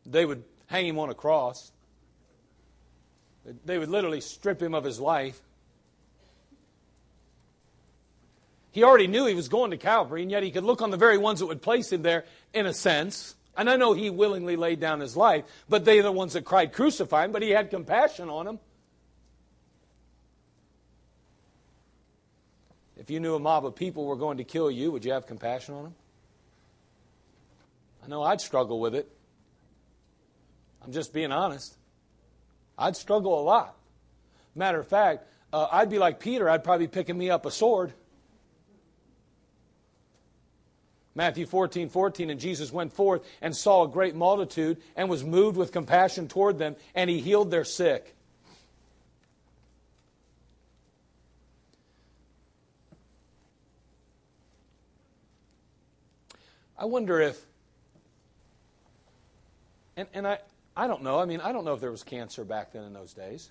They 0.07 0.25
would 0.25 0.43
hang 0.69 0.87
him 0.87 0.99
on 0.99 1.11
a 1.11 1.15
cross. 1.15 1.71
They 3.67 3.77
would 3.77 3.91
literally 3.91 4.23
strip 4.23 4.63
him 4.63 4.75
of 4.75 4.85
his 4.85 4.99
life. 4.99 5.39
He 8.77 8.85
already 8.85 9.07
knew 9.07 9.25
he 9.25 9.33
was 9.33 9.49
going 9.49 9.71
to 9.71 9.79
Calvary, 9.79 10.21
and 10.21 10.31
yet 10.31 10.43
he 10.43 10.51
could 10.51 10.63
look 10.63 10.83
on 10.83 10.91
the 10.91 10.99
very 10.99 11.17
ones 11.17 11.41
that 11.41 11.47
would 11.47 11.63
place 11.63 11.91
him 11.91 12.03
there, 12.03 12.27
in 12.53 12.67
a 12.67 12.75
sense. 12.75 13.35
And 13.57 13.71
I 13.71 13.77
know 13.77 13.95
he 13.95 14.11
willingly 14.11 14.55
laid 14.55 14.81
down 14.81 15.01
his 15.01 15.17
life, 15.17 15.47
but 15.67 15.87
they 15.87 15.99
are 15.99 16.03
the 16.03 16.13
ones 16.13 16.35
that 16.35 16.45
cried, 16.45 16.75
Crucify 16.75 17.25
him, 17.25 17.33
but 17.33 17.41
he 17.41 17.49
had 17.49 17.71
compassion 17.71 18.29
on 18.29 18.45
them. 18.45 18.59
If 22.99 23.11
you 23.11 23.19
knew 23.19 23.35
a 23.35 23.39
mob 23.39 23.65
of 23.65 23.75
people 23.75 24.05
were 24.05 24.15
going 24.15 24.37
to 24.37 24.45
kill 24.45 24.71
you, 24.71 24.93
would 24.93 25.07
you 25.07 25.13
have 25.13 25.27
compassion 25.27 25.75
on 25.75 25.83
them? 25.85 25.95
I 28.05 28.09
know 28.09 28.23
I'd 28.23 28.43
struggle 28.43 28.79
with 28.79 28.95
it. 28.95 29.11
I'm 30.85 30.93
just 30.93 31.15
being 31.15 31.33
honest. 31.33 31.75
I'd 32.77 32.95
struggle 32.95 33.41
a 33.41 33.43
lot. 33.43 33.75
Matter 34.55 34.81
of 34.81 34.87
fact, 34.87 35.27
uh, 35.51 35.67
I'd 35.73 35.89
be 35.89 35.99
like 35.99 36.21
Peter, 36.21 36.51
I'd 36.51 36.63
probably 36.63 36.89
be 36.89 36.91
picking 36.91 37.17
me 37.17 37.31
up 37.31 37.47
a 37.47 37.51
sword. 37.51 37.95
Matthew 41.17 41.47
14, 41.47 41.89
14, 41.89 42.29
and 42.29 42.39
Jesus 42.39 42.71
went 42.71 42.93
forth 42.93 43.27
and 43.41 43.57
saw 43.57 43.85
a 43.85 43.89
great 43.89 44.15
multitude 44.15 44.77
and 44.95 45.09
was 45.09 45.25
moved 45.25 45.57
with 45.57 45.73
compassion 45.73 46.29
toward 46.29 46.59
them, 46.59 46.77
and 46.95 47.09
he 47.09 47.21
healed 47.21 47.51
their 47.51 47.65
sick. 47.65 48.15
I 56.79 56.85
wonder 56.85 57.19
if, 57.19 57.43
and, 59.97 60.07
and 60.13 60.29
I, 60.29 60.39
I 60.77 60.87
don't 60.87 61.03
know. 61.03 61.19
I 61.19 61.25
mean, 61.25 61.41
I 61.41 61.51
don't 61.51 61.65
know 61.65 61.73
if 61.73 61.81
there 61.81 61.91
was 61.91 62.03
cancer 62.03 62.45
back 62.45 62.73
then 62.75 62.85
in 62.85 62.93
those 62.93 63.15
days. 63.15 63.51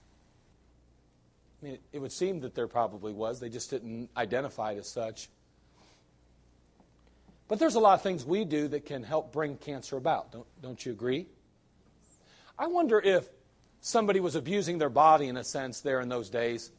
I 1.60 1.66
mean, 1.66 1.74
it, 1.74 1.82
it 1.94 2.00
would 2.00 2.12
seem 2.12 2.42
that 2.42 2.54
there 2.54 2.68
probably 2.68 3.12
was. 3.12 3.40
They 3.40 3.50
just 3.50 3.72
didn't 3.72 4.12
identify 4.16 4.74
it 4.74 4.78
as 4.78 4.88
such. 4.88 5.30
But 7.48 7.60
there's 7.60 7.76
a 7.76 7.80
lot 7.80 7.94
of 7.94 8.02
things 8.02 8.26
we 8.26 8.44
do 8.44 8.68
that 8.70 8.86
can 8.86 9.04
help 9.04 9.32
bring 9.32 9.58
cancer 9.58 9.98
about. 9.98 10.32
Don't, 10.32 10.48
don't 10.62 10.86
you 10.86 10.92
agree? 10.92 11.28
I 12.58 12.68
wonder 12.68 13.00
if 13.00 13.28
somebody 13.82 14.20
was 14.20 14.36
abusing 14.36 14.78
their 14.78 14.90
body 14.90 15.28
in 15.28 15.38
a 15.38 15.44
sense 15.44 15.82
there 15.82 16.02
in 16.02 16.10
those 16.10 16.30
days, 16.30 16.72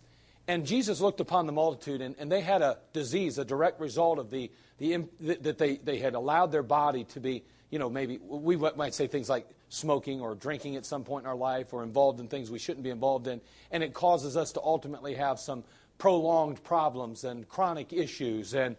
and 0.49 0.65
Jesus 0.65 1.01
looked 1.01 1.21
upon 1.21 1.47
the 1.47 1.53
multitude, 1.53 2.01
and, 2.01 2.15
and 2.19 2.31
they 2.31 2.41
had 2.41 2.63
a 2.63 2.79
disease, 2.93 3.39
a 3.39 3.45
direct 3.45 3.81
result 3.81 4.19
of 4.19 4.31
the, 4.31 4.51
the 4.79 5.05
that 5.21 5.59
they, 5.59 5.77
they 5.77 5.99
had 5.99 6.15
allowed 6.15 6.53
their 6.53 6.63
body 6.63 7.05
to 7.05 7.21
be, 7.21 7.43
you 7.71 7.79
know, 7.79 7.91
maybe 7.91 8.19
we 8.19 8.57
might 8.57 8.95
say 8.95 9.09
things 9.09 9.29
like 9.29 9.47
smoking 9.69 10.21
or 10.21 10.37
drinking 10.37 10.77
at 10.77 10.87
some 10.87 11.03
point 11.03 11.25
in 11.25 11.29
our 11.29 11.37
life 11.37 11.73
or 11.73 11.83
involved 11.83 12.21
in 12.21 12.29
things 12.29 12.51
we 12.51 12.61
shouldn't 12.61 12.85
be 12.85 12.91
involved 12.91 13.27
in. 13.27 13.41
And 13.73 13.83
it 13.83 13.93
causes 13.93 14.37
us 14.37 14.53
to 14.53 14.61
ultimately 14.63 15.15
have 15.15 15.41
some 15.41 15.65
prolonged 15.99 16.63
problems 16.63 17.25
and 17.25 17.49
chronic 17.49 17.93
issues. 17.93 18.55
And 18.55 18.77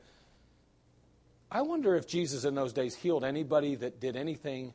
I 1.52 1.62
wonder 1.62 1.96
if 1.96 2.08
Jesus 2.08 2.44
in 2.44 2.56
those 2.56 2.74
days 2.74 2.96
healed 2.96 3.24
anybody 3.24 3.76
that 3.76 4.00
did 4.00 4.16
anything 4.16 4.74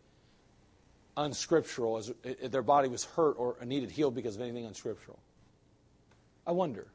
unscriptural, 1.16 1.98
as 1.98 2.11
uh, 2.11 2.12
uh, 2.44 2.48
their 2.48 2.62
body 2.62 2.88
was 2.88 3.04
hurt 3.04 3.35
or 3.38 3.56
needed 3.64 3.90
healed 3.90 4.14
because 4.14 4.37
of 4.37 4.42
anything 4.42 4.64
unscriptural. 4.64 5.18
I 6.46 6.52
wonder. 6.52 6.87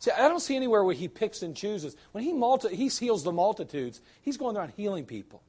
See, 0.00 0.10
I 0.10 0.28
don't 0.28 0.40
see 0.40 0.56
anywhere 0.56 0.84
where 0.84 0.94
he 0.94 1.08
picks 1.08 1.42
and 1.42 1.56
chooses. 1.56 1.96
When 2.12 2.24
he, 2.24 2.32
multi- 2.32 2.74
he 2.74 2.88
heals 2.88 3.22
the 3.24 3.32
multitudes, 3.32 4.00
he's 4.22 4.36
going 4.36 4.56
around 4.56 4.72
healing 4.76 5.06
people. 5.06 5.42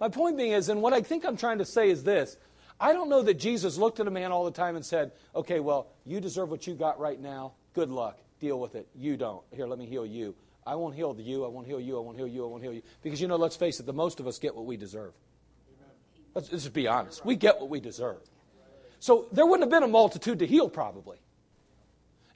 My 0.00 0.08
point 0.08 0.36
being 0.36 0.52
is, 0.52 0.68
and 0.68 0.82
what 0.82 0.92
I 0.92 1.00
think 1.00 1.24
I'm 1.24 1.36
trying 1.36 1.58
to 1.58 1.64
say 1.64 1.88
is 1.88 2.02
this 2.02 2.36
I 2.80 2.92
don't 2.92 3.08
know 3.08 3.22
that 3.22 3.34
Jesus 3.34 3.78
looked 3.78 4.00
at 4.00 4.08
a 4.08 4.10
man 4.10 4.32
all 4.32 4.44
the 4.44 4.50
time 4.50 4.74
and 4.74 4.84
said, 4.84 5.12
okay, 5.36 5.60
well, 5.60 5.86
you 6.04 6.20
deserve 6.20 6.50
what 6.50 6.66
you 6.66 6.74
got 6.74 6.98
right 6.98 7.20
now. 7.20 7.52
Good 7.74 7.90
luck. 7.90 8.18
Deal 8.40 8.58
with 8.58 8.74
it. 8.74 8.88
You 8.96 9.16
don't. 9.16 9.42
Here, 9.54 9.66
let 9.66 9.78
me 9.78 9.86
heal 9.86 10.04
you. 10.04 10.34
I 10.66 10.76
won't 10.76 10.94
heal 10.94 11.16
you. 11.18 11.44
I 11.44 11.48
won't 11.48 11.66
heal 11.66 11.80
you. 11.80 11.96
I 11.96 12.00
won't 12.00 12.16
heal 12.16 12.28
you. 12.28 12.44
I 12.44 12.48
won't 12.48 12.62
heal 12.62 12.72
you. 12.72 12.82
Because, 13.02 13.20
you 13.20 13.28
know, 13.28 13.36
let's 13.36 13.56
face 13.56 13.80
it, 13.80 13.86
the 13.86 13.92
most 13.92 14.20
of 14.20 14.26
us 14.26 14.38
get 14.38 14.54
what 14.54 14.64
we 14.64 14.76
deserve. 14.76 15.12
Let's, 16.34 16.50
let's 16.52 16.64
just 16.64 16.74
be 16.74 16.86
honest. 16.86 17.24
We 17.24 17.36
get 17.36 17.60
what 17.60 17.68
we 17.68 17.80
deserve. 17.80 18.20
So 19.00 19.26
there 19.32 19.44
wouldn't 19.44 19.62
have 19.62 19.70
been 19.70 19.88
a 19.88 19.92
multitude 19.92 20.38
to 20.38 20.46
heal, 20.46 20.68
probably. 20.68 21.18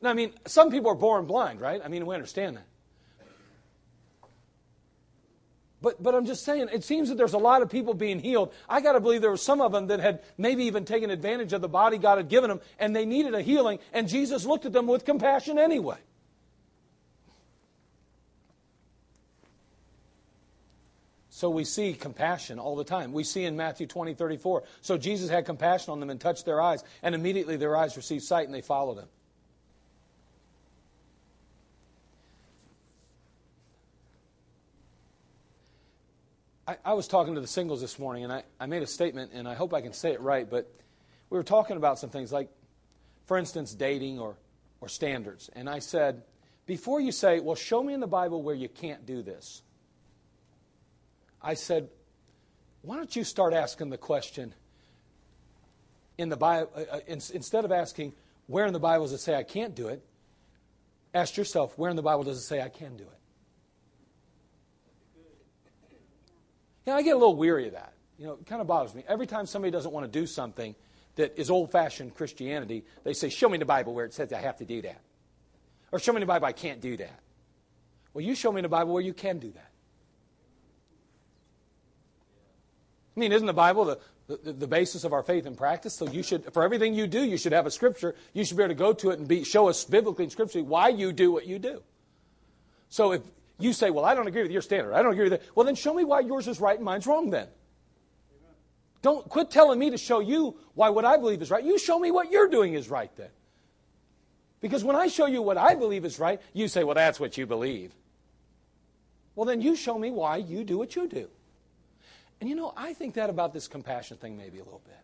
Now, 0.02 0.10
I 0.10 0.14
mean, 0.14 0.32
some 0.46 0.70
people 0.70 0.90
are 0.90 0.96
born 0.96 1.26
blind, 1.26 1.60
right? 1.60 1.80
I 1.82 1.88
mean, 1.88 2.04
we 2.04 2.14
understand 2.14 2.56
that. 2.56 2.66
But, 5.80 6.02
but 6.02 6.14
I'm 6.14 6.26
just 6.26 6.44
saying, 6.44 6.70
it 6.72 6.82
seems 6.82 7.10
that 7.10 7.16
there's 7.16 7.34
a 7.34 7.38
lot 7.38 7.62
of 7.62 7.70
people 7.70 7.94
being 7.94 8.18
healed. 8.18 8.52
I 8.68 8.80
got 8.80 8.94
to 8.94 9.00
believe 9.00 9.20
there 9.20 9.30
were 9.30 9.36
some 9.36 9.60
of 9.60 9.70
them 9.70 9.86
that 9.88 10.00
had 10.00 10.22
maybe 10.36 10.64
even 10.64 10.84
taken 10.84 11.10
advantage 11.10 11.52
of 11.52 11.60
the 11.60 11.68
body 11.68 11.98
God 11.98 12.16
had 12.16 12.28
given 12.28 12.50
them, 12.50 12.60
and 12.78 12.96
they 12.96 13.06
needed 13.06 13.34
a 13.34 13.42
healing, 13.42 13.78
and 13.92 14.08
Jesus 14.08 14.44
looked 14.44 14.66
at 14.66 14.72
them 14.72 14.88
with 14.88 15.04
compassion 15.04 15.58
anyway. 15.58 15.98
So 21.37 21.51
we 21.51 21.64
see 21.64 21.92
compassion 21.92 22.59
all 22.59 22.77
the 22.77 22.85
time. 22.85 23.12
We 23.12 23.22
see 23.22 23.44
in 23.44 23.59
Matthew 23.59 23.87
20, 23.87 24.14
34. 24.14 24.62
So 24.81 24.96
Jesus 24.96 25.29
had 25.29 25.44
compassion 25.44 25.92
on 25.92 26.01
them 26.01 26.09
and 26.09 26.18
touched 26.18 26.46
their 26.46 26.62
eyes, 26.62 26.83
and 27.03 27.14
immediately 27.14 27.59
their 27.59 27.77
eyes 27.77 27.94
received 27.94 28.25
sight 28.25 28.46
and 28.46 28.55
they 28.55 28.62
followed 28.62 28.96
him. 28.96 29.09
I, 36.66 36.79
I, 36.87 36.94
was 36.94 37.07
talking 37.07 37.35
to 37.35 37.42
the 37.42 37.46
singles 37.46 37.83
this 37.83 37.99
morning, 37.99 38.25
and 38.25 38.33
I, 38.33 38.42
I 38.59 38.64
made 38.64 38.83
a 38.83 38.87
statement, 38.87 39.33
and 39.35 39.46
I 39.46 39.53
hope 39.53 39.75
I 39.75 39.83
can 39.83 39.92
say 39.92 40.12
it 40.12 40.22
right, 40.22 40.49
but 40.49 40.72
we 41.29 41.37
were 41.37 41.44
talking 41.44 41.77
about 41.77 41.99
some 41.99 42.09
things 42.09 42.33
like, 42.33 42.49
for 43.27 43.37
instance, 43.37 43.75
dating 43.75 44.18
or, 44.18 44.37
or 44.81 44.88
standards. 44.88 45.51
And 45.53 45.68
I 45.68 45.81
said, 45.81 46.22
before 46.64 46.99
you 46.99 47.12
say, 47.12 47.40
well, 47.40 47.57
show 47.57 47.83
me 47.83 47.92
in 47.92 48.01
the 48.01 48.07
Bible 48.07 48.40
where 48.40 48.55
you 48.55 48.70
can't 48.70 49.05
do 49.05 49.20
this, 49.20 49.61
I 51.46 51.54
said, 51.54 51.88
why 52.82 52.96
don't 52.96 53.14
you 53.14 53.22
start 53.22 53.54
asking 53.54 53.90
the 53.90 53.96
question 53.96 54.52
in 56.18 56.28
the 56.28 56.37
Bible, 56.37 56.72
uh, 56.74 56.96
uh 56.96 57.00
instead 57.06 57.64
of 57.64 57.70
asking, 57.70 58.14
where 58.48 58.66
in 58.66 58.72
the 58.72 58.80
Bible 58.80 59.04
does 59.04 59.12
it 59.12 59.18
say 59.18 59.37
I 59.37 59.44
can't 59.44 59.72
do 59.72 59.87
it, 59.87 60.04
ask 61.14 61.37
yourself, 61.37 61.78
where 61.78 61.88
in 61.88 61.94
the 61.94 62.02
Bible 62.02 62.24
does 62.24 62.38
it 62.38 62.40
say 62.40 62.61
I 62.61 62.68
can 62.68 62.96
do 62.96 63.04
it? 63.04 63.20
You 66.85 66.92
know, 66.92 66.94
I 66.98 67.02
get 67.02 67.14
a 67.14 67.18
little 67.18 67.37
weary 67.37 67.68
of 67.68 67.74
that. 67.74 67.92
You 68.18 68.26
know, 68.26 68.32
it 68.32 68.46
kind 68.46 68.61
of 68.61 68.66
bothers 68.66 68.96
me. 68.96 69.04
Every 69.06 69.28
time 69.28 69.46
somebody 69.46 69.70
doesn't 69.70 69.92
want 69.92 70.11
to 70.11 70.20
do 70.20 70.26
something 70.26 70.74
that 71.14 71.38
is 71.38 71.48
old 71.48 71.70
fashioned 71.70 72.16
Christianity, 72.16 72.85
they 73.04 73.12
say, 73.12 73.28
Show 73.28 73.48
me 73.48 73.59
the 73.59 73.64
Bible 73.64 73.94
where 73.94 74.04
it 74.04 74.14
says 74.14 74.32
I 74.32 74.40
have 74.40 74.56
to 74.56 74.64
do 74.64 74.82
that. 74.82 75.00
Or 75.92 76.00
show 76.00 76.12
me 76.12 76.18
the 76.18 76.26
Bible 76.26 76.46
I 76.46 76.52
can't 76.52 76.80
do 76.80 76.96
that. 76.96 77.20
Well, 78.14 78.24
you 78.24 78.35
show 78.35 78.50
me 78.50 78.62
the 78.62 78.68
Bible 78.68 78.92
where 78.92 79.02
you 79.02 79.14
can 79.14 79.38
do 79.38 79.52
that. 79.52 79.65
I 83.16 83.20
mean, 83.20 83.33
isn't 83.33 83.46
the 83.46 83.55
Bible 83.55 83.87
the, 83.87 83.98
the, 84.29 84.52
the, 84.52 84.66
basis 84.66 85.05
of 85.05 85.12
our 85.12 85.22
faith 85.22 85.46
and 85.46 85.57
practice? 85.57 85.94
So 85.94 86.07
you 86.07 86.22
should, 86.22 86.52
for 86.52 86.62
everything 86.62 86.92
you 86.92 87.07
do, 87.07 87.24
you 87.24 87.38
should 87.38 87.52
have 87.52 87.64
a 87.64 87.70
scripture. 87.70 88.14
You 88.35 88.44
should 88.44 88.59
be 88.59 88.62
able 88.62 88.74
to 88.74 88.79
go 88.79 88.92
to 88.92 89.11
it 89.11 89.18
and 89.18 89.26
be, 89.26 89.42
show 89.42 89.68
us 89.68 89.85
biblically 89.85 90.24
and 90.24 90.33
scripturally 90.33 90.66
why 90.66 90.88
you 90.88 91.12
do 91.12 91.33
what 91.33 91.46
you 91.46 91.59
do. 91.59 91.83
So 92.90 93.12
if 93.12 93.22
you 93.59 93.72
say, 93.72 93.90
well, 93.90 94.05
I 94.05 94.14
don't 94.14 94.26
agree 94.26 94.42
with 94.42 94.50
your 94.50 94.61
standard. 94.61 94.92
I 94.92 95.02
don't 95.02 95.12
agree 95.12 95.31
with 95.31 95.40
that. 95.40 95.42
Well, 95.55 95.64
then 95.64 95.74
show 95.74 95.94
me 95.94 96.05
why 96.05 96.20
yours 96.20 96.46
is 96.46 96.61
right 96.61 96.76
and 96.76 96.85
mine's 96.85 97.07
wrong 97.07 97.31
then. 97.31 97.48
Don't 99.00 99.29
quit 99.29 99.50
telling 99.50 99.79
me 99.79 99.90
to 99.90 99.98
show 99.98 100.20
you 100.20 100.57
why 100.74 100.90
what 100.90 101.05
I 101.05 101.16
believe 101.16 101.40
is 101.40 101.50
right. 101.50 101.64
You 101.64 101.79
show 101.79 101.98
me 101.98 102.11
what 102.11 102.31
you're 102.31 102.48
doing 102.48 102.74
is 102.74 102.90
right 102.90 103.14
then. 103.16 103.31
Because 104.61 104.85
when 104.85 104.96
I 104.96 105.07
show 105.07 105.26
you 105.26 105.42
what 105.42 105.57
I 105.57 105.74
believe 105.74 106.05
is 106.05 106.18
right, 106.18 106.40
you 106.52 106.68
say, 106.68 106.85
well, 106.85 106.94
that's 106.94 107.20
what 107.20 107.38
you 107.38 107.46
believe. 107.46 107.92
Well, 109.35 109.46
then 109.46 109.61
you 109.61 109.76
show 109.76 109.98
me 109.98 110.11
why 110.11 110.38
you 110.38 110.64
do 110.64 110.76
what 110.76 110.96
you 110.96 111.07
do. 111.07 111.29
And 112.40 112.51
you 112.51 112.57
know, 112.57 112.72
I 112.77 112.92
think 112.92 113.14
that 113.14 113.31
about 113.31 113.53
this 113.53 113.68
compassion 113.68 114.16
thing 114.16 114.37
maybe 114.37 114.59
a 114.59 114.64
little 114.64 114.83
bit. 114.85 114.94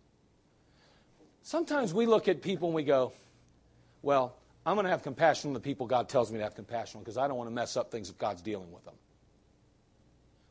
Sometimes 1.43 1.93
we 1.93 2.07
look 2.07 2.29
at 2.29 2.43
people 2.43 2.69
and 2.69 2.75
we 2.75 2.85
go, 2.85 3.13
well, 4.03 4.37
I'm 4.65 4.75
going 4.75 4.85
to 4.85 4.91
have 4.91 5.03
compassion 5.03 5.49
on 5.49 5.55
the 5.55 5.61
people 5.61 5.87
God 5.87 6.09
tells 6.09 6.31
me 6.31 6.39
to 6.39 6.45
have 6.45 6.55
compassion 6.55 6.99
on 6.99 7.05
because 7.05 7.17
I 7.17 7.27
don't 7.27 7.37
want 7.37 7.49
to 7.49 7.55
mess 7.55 7.77
up 7.77 7.91
things 7.91 8.11
if 8.11 8.19
God's 8.19 8.43
dealing 8.43 8.71
with 8.71 8.85
them. 8.85 8.95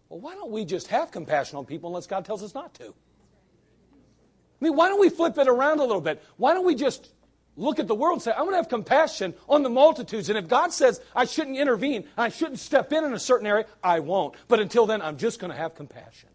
Well, 0.09 0.19
why 0.19 0.35
don't 0.35 0.51
we 0.51 0.65
just 0.65 0.87
have 0.87 1.11
compassion 1.11 1.57
on 1.57 1.65
people 1.65 1.89
unless 1.89 2.07
God 2.07 2.25
tells 2.25 2.43
us 2.43 2.53
not 2.53 2.73
to? 2.75 2.87
I 2.87 4.65
mean, 4.65 4.75
why 4.75 4.89
don't 4.89 4.99
we 4.99 5.09
flip 5.09 5.37
it 5.37 5.47
around 5.47 5.79
a 5.79 5.85
little 5.85 6.01
bit? 6.01 6.21
Why 6.35 6.53
don't 6.53 6.65
we 6.65 6.75
just 6.75 7.11
look 7.55 7.79
at 7.79 7.87
the 7.87 7.95
world 7.95 8.15
and 8.15 8.21
say, 8.21 8.31
I'm 8.31 8.39
going 8.39 8.51
to 8.51 8.57
have 8.57 8.69
compassion 8.69 9.33
on 9.47 9.63
the 9.63 9.69
multitudes. 9.69 10.29
And 10.29 10.37
if 10.37 10.47
God 10.47 10.73
says 10.73 11.01
I 11.15 11.25
shouldn't 11.25 11.57
intervene, 11.57 12.05
I 12.17 12.29
shouldn't 12.29 12.59
step 12.59 12.91
in 12.91 13.03
in 13.03 13.13
a 13.13 13.19
certain 13.19 13.47
area, 13.47 13.65
I 13.83 13.99
won't. 14.01 14.35
But 14.47 14.59
until 14.59 14.85
then, 14.85 15.01
I'm 15.01 15.17
just 15.17 15.39
going 15.39 15.51
to 15.51 15.57
have 15.57 15.75
compassion. 15.75 16.29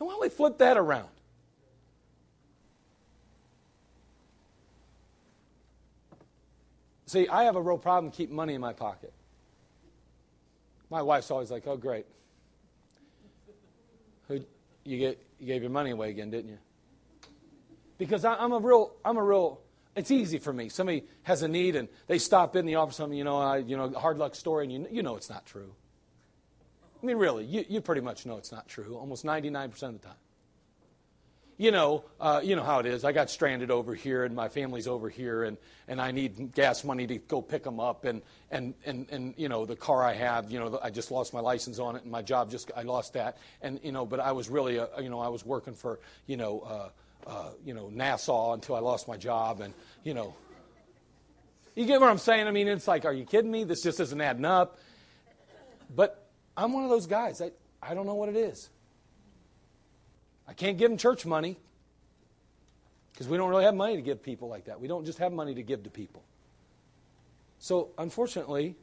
And 0.00 0.06
why 0.06 0.14
don't 0.14 0.22
we 0.22 0.30
flip 0.30 0.58
that 0.58 0.78
around? 0.78 1.08
See, 7.04 7.28
I 7.28 7.44
have 7.44 7.56
a 7.56 7.60
real 7.60 7.76
problem 7.76 8.10
keeping 8.10 8.34
money 8.34 8.54
in 8.54 8.60
my 8.60 8.72
pocket. 8.72 9.12
My 10.90 11.02
wife's 11.02 11.30
always 11.30 11.50
like, 11.50 11.66
"Oh, 11.66 11.76
great. 11.76 12.06
You 14.84 14.98
get? 14.98 15.22
You 15.38 15.46
gave 15.46 15.62
your 15.62 15.70
money 15.70 15.90
away 15.90 16.10
again, 16.10 16.30
didn't 16.30 16.50
you?" 16.50 16.58
Because 17.98 18.24
I, 18.24 18.42
am 18.42 18.52
a 18.52 18.58
real, 18.58 18.94
I'm 19.04 19.16
a 19.16 19.22
real. 19.22 19.60
It's 19.94 20.10
easy 20.10 20.38
for 20.38 20.52
me. 20.52 20.68
Somebody 20.68 21.04
has 21.24 21.42
a 21.42 21.48
need 21.48 21.76
and 21.76 21.88
they 22.06 22.18
stop 22.18 22.56
in 22.56 22.64
the 22.64 22.76
office. 22.76 22.96
Something, 22.96 23.18
you 23.18 23.24
know, 23.24 23.38
I, 23.38 23.58
you 23.58 23.76
know, 23.76 23.90
hard 23.90 24.16
luck 24.16 24.34
story, 24.34 24.64
and 24.64 24.72
you, 24.72 24.86
you 24.90 25.02
know 25.02 25.16
it's 25.16 25.28
not 25.28 25.44
true. 25.44 25.74
I 27.02 27.06
mean, 27.06 27.16
really, 27.16 27.44
you, 27.44 27.64
you 27.68 27.80
pretty 27.80 28.00
much 28.00 28.26
know 28.26 28.36
it's 28.36 28.52
not 28.52 28.68
true. 28.68 28.96
Almost 28.96 29.24
99% 29.24 29.82
of 29.82 29.92
the 29.92 29.98
time 29.98 30.16
you 31.60 31.70
know, 31.70 32.04
uh, 32.18 32.40
you 32.42 32.56
know 32.56 32.62
how 32.62 32.78
it 32.78 32.86
is. 32.86 33.04
I 33.04 33.12
got 33.12 33.28
stranded 33.28 33.70
over 33.70 33.94
here, 33.94 34.24
and 34.24 34.34
my 34.34 34.48
family's 34.48 34.86
over 34.86 35.10
here, 35.10 35.44
and, 35.44 35.58
and 35.88 36.00
I 36.00 36.10
need 36.10 36.54
gas 36.54 36.84
money 36.84 37.06
to 37.06 37.18
go 37.18 37.42
pick 37.42 37.64
them 37.64 37.78
up, 37.78 38.06
and, 38.06 38.22
and, 38.50 38.72
and, 38.86 39.06
and 39.10 39.34
you 39.36 39.50
know 39.50 39.66
the 39.66 39.76
car 39.76 40.02
I 40.02 40.14
have, 40.14 40.50
you 40.50 40.58
know, 40.58 40.80
I 40.82 40.88
just 40.88 41.10
lost 41.10 41.34
my 41.34 41.40
license 41.40 41.78
on 41.78 41.96
it, 41.96 42.02
and 42.04 42.10
my 42.10 42.22
job 42.22 42.50
just 42.50 42.70
I 42.74 42.80
lost 42.80 43.12
that, 43.12 43.36
and 43.60 43.78
you 43.82 43.92
know, 43.92 44.06
but 44.06 44.20
I 44.20 44.32
was 44.32 44.48
really, 44.48 44.78
a, 44.78 44.88
you 45.02 45.10
know, 45.10 45.20
I 45.20 45.28
was 45.28 45.44
working 45.44 45.74
for, 45.74 46.00
you 46.26 46.38
know, 46.38 46.60
uh, 46.60 47.28
uh, 47.28 47.50
you 47.62 47.74
know, 47.74 47.90
Nassau 47.90 48.54
until 48.54 48.74
I 48.74 48.80
lost 48.80 49.06
my 49.06 49.18
job, 49.18 49.60
and 49.60 49.74
you 50.02 50.14
know, 50.14 50.34
you 51.74 51.84
get 51.84 52.00
what 52.00 52.08
I'm 52.08 52.16
saying? 52.16 52.46
I 52.46 52.52
mean, 52.52 52.68
it's 52.68 52.88
like, 52.88 53.04
are 53.04 53.12
you 53.12 53.26
kidding 53.26 53.50
me? 53.50 53.64
This 53.64 53.82
just 53.82 54.00
isn't 54.00 54.20
adding 54.22 54.46
up. 54.46 54.78
But 55.94 56.19
I'm 56.56 56.72
one 56.72 56.84
of 56.84 56.90
those 56.90 57.06
guys. 57.06 57.40
I, 57.40 57.50
I 57.82 57.94
don't 57.94 58.06
know 58.06 58.14
what 58.14 58.28
it 58.28 58.36
is. 58.36 58.68
I 60.46 60.52
can't 60.52 60.78
give 60.78 60.90
them 60.90 60.98
church 60.98 61.24
money 61.24 61.56
because 63.12 63.28
we 63.28 63.36
don't 63.36 63.48
really 63.48 63.64
have 63.64 63.74
money 63.74 63.96
to 63.96 64.02
give 64.02 64.22
people 64.22 64.48
like 64.48 64.64
that. 64.64 64.80
We 64.80 64.88
don't 64.88 65.04
just 65.04 65.18
have 65.18 65.32
money 65.32 65.54
to 65.54 65.62
give 65.62 65.84
to 65.84 65.90
people. 65.90 66.22
So, 67.58 67.90
unfortunately, 67.98 68.74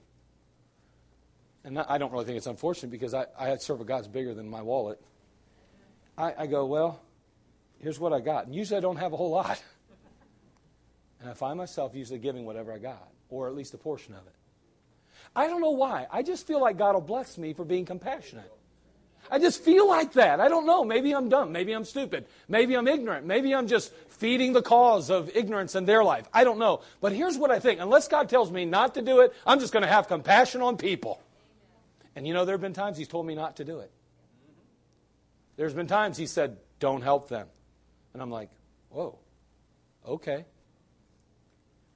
and 1.64 1.80
I 1.80 1.98
don't 1.98 2.14
really 2.14 2.26
think 2.26 2.38
it's 2.38 2.48
unfortunate 2.48 2.92
because 2.92 3.14
I, 3.14 3.26
I 3.38 3.58
serve 3.58 3.82
a 3.82 3.84
God's 3.84 4.08
bigger 4.08 4.34
than 4.34 4.50
my 4.50 4.62
wallet. 4.62 5.02
I, 6.18 6.34
I 6.38 6.48
go, 6.48 6.66
well, 6.66 7.02
here's 7.80 8.00
what 8.00 8.14
I 8.14 8.22
got. 8.22 8.46
And 8.46 8.56
usually 8.56 8.78
I 8.78 8.82
don't 8.82 8.98
have 8.98 9.14
a 9.14 9.18
whole 9.18 9.32
lot. 9.32 9.62
And 11.20 11.28
I 11.28 11.34
find 11.34 11.58
myself 11.58 11.96
usually 11.96 12.20
giving 12.20 12.46
whatever 12.46 12.72
I 12.72 12.78
got, 12.78 13.10
or 13.32 13.48
at 13.48 13.56
least 13.56 13.74
a 13.74 13.78
portion 13.80 14.14
of 14.14 14.20
it. 14.28 14.36
I 15.38 15.46
don't 15.46 15.62
know 15.62 15.70
why. 15.70 16.08
I 16.12 16.24
just 16.24 16.48
feel 16.48 16.60
like 16.60 16.80
God 16.80 16.96
will 16.96 17.02
bless 17.02 17.38
me 17.38 17.54
for 17.54 17.64
being 17.64 17.86
compassionate. 17.86 18.52
I 19.30 19.38
just 19.38 19.62
feel 19.62 19.88
like 19.88 20.14
that. 20.14 20.40
I 20.40 20.48
don't 20.48 20.66
know. 20.66 20.84
Maybe 20.84 21.14
I'm 21.14 21.30
dumb. 21.30 21.52
Maybe 21.52 21.74
I'm 21.74 21.86
stupid. 21.86 22.26
Maybe 22.48 22.74
I'm 22.74 22.88
ignorant. 22.88 23.28
Maybe 23.28 23.54
I'm 23.54 23.68
just 23.68 23.94
feeding 24.10 24.54
the 24.54 24.64
cause 24.64 25.12
of 25.12 25.30
ignorance 25.36 25.76
in 25.76 25.86
their 25.86 26.04
life. 26.04 26.26
I 26.34 26.44
don't 26.44 26.58
know. 26.58 26.82
But 27.02 27.12
here's 27.12 27.38
what 27.38 27.52
I 27.52 27.60
think. 27.60 27.80
Unless 27.80 28.08
God 28.08 28.30
tells 28.30 28.50
me 28.50 28.66
not 28.66 28.96
to 28.96 29.04
do 29.04 29.20
it, 29.20 29.32
I'm 29.46 29.60
just 29.60 29.74
going 29.74 29.84
to 29.84 29.90
have 29.90 30.08
compassion 30.08 30.64
on 30.64 30.76
people. 30.76 31.22
And 32.16 32.26
you 32.26 32.34
know, 32.34 32.44
there 32.44 32.56
have 32.56 32.62
been 32.62 32.74
times 32.74 32.98
He's 32.98 33.08
told 33.08 33.28
me 33.28 33.36
not 33.36 33.58
to 33.58 33.64
do 33.64 33.82
it. 33.82 33.92
There's 35.56 35.76
been 35.76 35.88
times 35.88 36.18
He 36.18 36.26
said, 36.26 36.58
don't 36.80 37.04
help 37.04 37.30
them. 37.30 37.46
And 38.14 38.24
I'm 38.24 38.32
like, 38.32 38.50
whoa, 38.90 39.20
okay. 40.04 40.46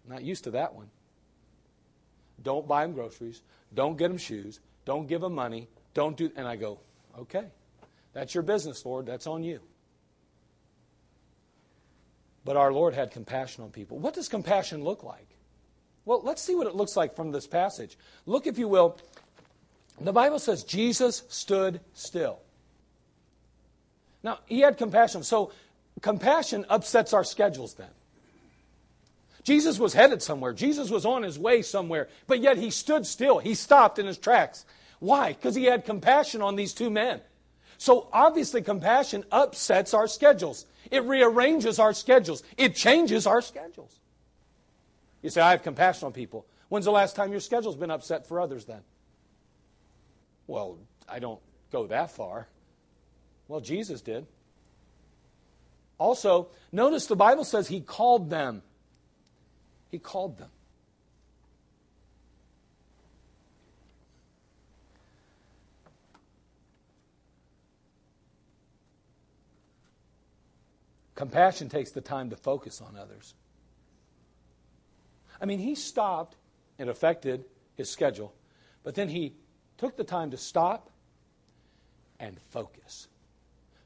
not 0.07 0.21
used 0.21 0.43
to 0.43 0.51
that 0.51 0.75
one. 0.75 0.91
Don't 2.43 2.67
buy 2.67 2.83
them 2.83 2.93
groceries. 2.93 3.41
Don't 3.73 3.97
get 3.97 4.09
them 4.09 4.17
shoes. 4.17 4.59
Don't 4.85 5.07
give 5.07 5.21
them 5.21 5.35
money. 5.35 5.67
Don't 5.93 6.17
do. 6.17 6.31
And 6.35 6.47
I 6.47 6.55
go, 6.55 6.79
Okay. 7.19 7.45
That's 8.13 8.33
your 8.33 8.43
business, 8.43 8.85
Lord. 8.85 9.05
That's 9.05 9.27
on 9.27 9.43
you. 9.43 9.61
But 12.43 12.57
our 12.57 12.73
Lord 12.73 12.93
had 12.93 13.11
compassion 13.11 13.63
on 13.63 13.69
people. 13.69 13.99
What 13.99 14.13
does 14.13 14.27
compassion 14.27 14.83
look 14.83 15.03
like? 15.03 15.27
Well, 16.05 16.21
let's 16.23 16.41
see 16.41 16.55
what 16.55 16.67
it 16.67 16.75
looks 16.75 16.97
like 16.97 17.15
from 17.15 17.31
this 17.31 17.47
passage. 17.47 17.97
Look, 18.25 18.47
if 18.47 18.57
you 18.57 18.67
will, 18.67 18.97
the 19.99 20.11
Bible 20.11 20.39
says 20.39 20.63
Jesus 20.63 21.23
stood 21.29 21.79
still. 21.93 22.39
Now, 24.23 24.39
he 24.47 24.59
had 24.59 24.77
compassion. 24.77 25.23
So, 25.23 25.51
compassion 26.01 26.65
upsets 26.69 27.13
our 27.13 27.23
schedules 27.23 27.75
then. 27.75 27.89
Jesus 29.43 29.79
was 29.79 29.93
headed 29.93 30.21
somewhere. 30.21 30.53
Jesus 30.53 30.89
was 30.89 31.05
on 31.05 31.23
his 31.23 31.39
way 31.39 31.61
somewhere, 31.61 32.07
but 32.27 32.41
yet 32.41 32.57
he 32.57 32.69
stood 32.69 33.05
still. 33.05 33.39
He 33.39 33.55
stopped 33.55 33.97
in 33.97 34.05
his 34.05 34.17
tracks. 34.17 34.65
Why? 34.99 35.33
Because 35.33 35.55
he 35.55 35.65
had 35.65 35.85
compassion 35.85 36.41
on 36.41 36.55
these 36.55 36.73
two 36.73 36.89
men. 36.89 37.21
So 37.77 38.07
obviously, 38.13 38.61
compassion 38.61 39.23
upsets 39.31 39.95
our 39.95 40.07
schedules. 40.07 40.67
It 40.91 41.03
rearranges 41.03 41.79
our 41.79 41.93
schedules. 41.93 42.43
It 42.55 42.75
changes 42.75 43.25
our 43.25 43.41
schedules. 43.41 43.99
You 45.23 45.31
say, 45.31 45.41
I 45.41 45.51
have 45.51 45.63
compassion 45.63 46.05
on 46.05 46.13
people. 46.13 46.45
When's 46.69 46.85
the 46.85 46.91
last 46.91 47.15
time 47.15 47.31
your 47.31 47.39
schedule's 47.39 47.75
been 47.75 47.91
upset 47.91 48.27
for 48.27 48.39
others 48.39 48.65
then? 48.65 48.81
Well, 50.45 50.77
I 51.09 51.19
don't 51.19 51.39
go 51.71 51.87
that 51.87 52.11
far. 52.11 52.47
Well, 53.47 53.61
Jesus 53.61 54.01
did. 54.01 54.27
Also, 55.97 56.49
notice 56.71 57.07
the 57.07 57.15
Bible 57.15 57.43
says 57.43 57.67
he 57.67 57.81
called 57.81 58.29
them. 58.29 58.61
He 59.91 59.99
called 59.99 60.37
them. 60.37 60.49
Compassion 71.13 71.69
takes 71.69 71.91
the 71.91 72.01
time 72.01 72.31
to 72.31 72.35
focus 72.35 72.81
on 72.81 72.95
others. 72.95 73.35
I 75.39 75.45
mean, 75.45 75.59
he 75.59 75.75
stopped, 75.75 76.37
it 76.79 76.87
affected 76.87 77.45
his 77.75 77.89
schedule, 77.91 78.33
but 78.83 78.95
then 78.95 79.09
he 79.09 79.35
took 79.77 79.97
the 79.97 80.03
time 80.03 80.31
to 80.31 80.37
stop 80.37 80.89
and 82.19 82.39
focus, 82.49 83.07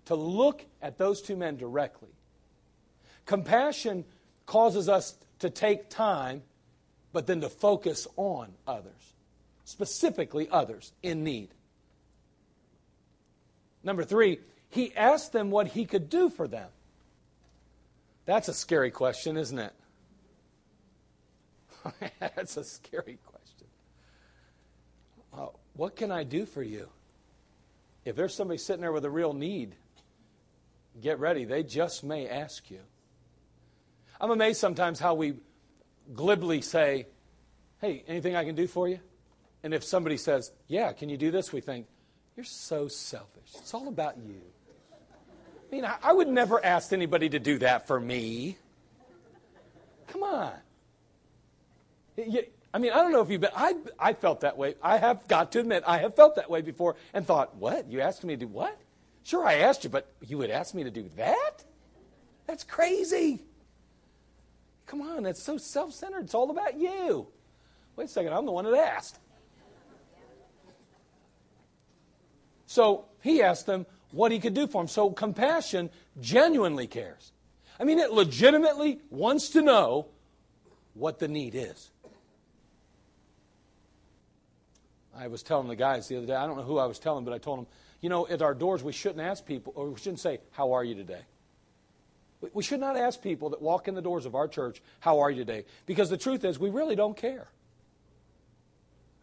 to 0.06 0.16
look 0.16 0.66
at 0.82 0.98
those 0.98 1.22
two 1.22 1.36
men 1.36 1.58
directly. 1.58 2.16
Compassion 3.26 4.06
causes 4.46 4.88
us 4.88 5.16
to 5.40 5.50
take 5.50 5.90
time, 5.90 6.44
but 7.14 7.28
then 7.28 7.42
to 7.42 7.50
focus 7.50 8.08
on 8.18 8.54
others, 8.68 9.14
specifically 9.64 10.48
others 10.50 10.94
in 11.02 11.24
need. 11.24 11.50
Number 13.84 14.04
three, 14.04 14.40
he 14.70 14.96
asked 14.96 15.32
them 15.32 15.52
what 15.52 15.68
he 15.68 15.86
could 15.86 16.10
do 16.10 16.30
for 16.30 16.48
them. 16.48 16.70
That's 18.26 18.48
a 18.48 18.54
scary 18.54 18.92
question, 18.92 19.38
isn't 19.38 19.60
it? 19.60 19.74
That's 22.20 22.58
a 22.58 22.64
scary 22.64 23.20
question. 23.26 23.68
Uh, 25.34 25.48
what 25.74 25.96
can 25.96 26.12
I 26.12 26.24
do 26.24 26.46
for 26.46 26.64
you? 26.64 26.90
If 28.04 28.16
there's 28.16 28.34
somebody 28.34 28.58
sitting 28.58 28.82
there 28.82 28.92
with 28.92 29.06
a 29.06 29.10
real 29.10 29.34
need, 29.34 29.76
get 31.02 31.20
ready. 31.20 31.46
They 31.46 31.64
just 31.64 32.04
may 32.04 32.28
ask 32.28 32.70
you. 32.72 32.80
I'm 34.20 34.32
amazed 34.32 34.60
sometimes 34.60 35.00
how 35.00 35.14
we 35.14 35.36
glibly 36.14 36.62
say, 36.62 37.08
Hey, 37.82 38.04
anything 38.08 38.36
I 38.36 38.46
can 38.46 38.56
do 38.56 38.68
for 38.68 38.88
you? 38.88 39.00
And 39.64 39.74
if 39.74 39.84
somebody 39.84 40.18
says, 40.18 40.52
Yeah, 40.68 40.92
can 40.94 41.10
you 41.10 41.18
do 41.18 41.32
this? 41.32 41.52
We 41.52 41.62
think, 41.62 41.88
You're 42.36 42.46
so 42.46 42.88
selfish. 42.88 43.52
It's 43.56 43.74
all 43.74 43.88
about 43.88 44.18
you. 44.18 44.42
I 45.72 45.76
mean, 45.76 45.86
I 46.04 46.14
would 46.14 46.28
never 46.28 46.64
ask 46.64 46.94
anybody 46.94 47.30
to 47.30 47.40
do 47.40 47.58
that 47.58 47.88
for 47.88 48.00
me. 48.00 48.58
Come 50.08 50.24
on. 50.24 50.54
I 52.18 52.78
mean, 52.78 52.92
I 52.92 52.96
don't 52.96 53.12
know 53.12 53.22
if 53.22 53.30
you've 53.30 53.42
been, 53.42 53.52
I, 53.56 53.76
I 54.00 54.14
felt 54.14 54.42
that 54.42 54.58
way. 54.58 54.76
I 54.82 54.98
have 54.98 55.28
got 55.28 55.52
to 55.54 55.60
admit, 55.60 55.84
I 55.88 55.98
have 55.98 56.16
felt 56.16 56.36
that 56.36 56.50
way 56.50 56.62
before 56.62 56.96
and 57.14 57.26
thought, 57.26 57.56
what? 57.56 57.90
You 57.92 58.02
asked 58.02 58.24
me 58.24 58.36
to 58.36 58.40
do 58.40 58.48
what? 58.48 58.78
Sure, 59.24 59.46
I 59.46 59.56
asked 59.56 59.84
you, 59.84 59.90
but 59.90 60.12
you 60.22 60.38
would 60.38 60.52
ask 60.52 60.76
me 60.76 60.84
to 60.84 60.92
do 60.92 61.10
that? 61.18 61.64
That's 62.46 62.64
crazy. 62.64 63.42
Come 64.86 65.02
on, 65.02 65.24
that's 65.24 65.44
so 65.44 65.58
self 65.58 65.94
centered. 65.94 66.26
It's 66.26 66.34
all 66.34 66.50
about 66.52 66.78
you. 66.78 67.28
Wait 67.96 68.06
a 68.06 68.08
second, 68.08 68.34
I'm 68.34 68.46
the 68.46 68.52
one 68.52 68.66
that 68.66 68.74
asked. 68.76 69.20
So 72.68 73.06
he 73.22 73.42
asked 73.42 73.66
them, 73.66 73.86
what 74.16 74.32
he 74.32 74.40
could 74.40 74.54
do 74.54 74.66
for 74.66 74.82
him. 74.82 74.88
So 74.88 75.12
compassion 75.12 75.90
genuinely 76.20 76.88
cares. 76.88 77.32
I 77.80 77.84
mean, 77.84 78.00
it 78.00 78.12
legitimately 78.12 79.00
wants 79.10 79.50
to 79.50 79.62
know 79.62 80.08
what 80.94 81.20
the 81.20 81.28
need 81.28 81.54
is. 81.54 81.92
I 85.16 85.28
was 85.28 85.44
telling 85.44 85.68
the 85.68 85.76
guys 85.76 86.08
the 86.08 86.18
other 86.18 86.26
day, 86.26 86.36
I 86.36 86.46
don't 86.46 86.58
know 86.58 86.64
who 86.64 86.78
I 86.78 86.86
was 86.86 87.00
telling, 87.00 87.26
but 87.26 87.34
I 87.34 87.38
told 87.38 87.60
them, 87.60 87.68
you 88.02 88.10
know, 88.10 88.28
at 88.28 88.42
our 88.42 88.54
doors, 88.54 88.84
we 88.84 88.92
shouldn't 88.92 89.22
ask 89.22 89.46
people, 89.46 89.74
or 89.76 89.90
we 89.90 89.98
shouldn't 89.98 90.20
say, 90.20 90.40
How 90.52 90.74
are 90.74 90.84
you 90.84 90.96
today? 90.96 91.22
We 92.54 92.64
should 92.64 92.80
not 92.80 92.98
ask 92.98 93.22
people 93.22 93.50
that 93.52 93.62
walk 93.62 93.88
in 93.88 93.96
the 93.96 94.02
doors 94.02 94.26
of 94.26 94.36
our 94.36 94.48
church, 94.48 94.82
How 95.00 95.20
are 95.20 95.32
you 95.32 95.46
today? 95.46 95.66
Because 95.86 96.10
the 96.10 96.18
truth 96.18 96.44
is, 96.44 96.60
we 96.60 96.70
really 96.70 96.96
don't 96.96 97.16
care. 97.16 97.48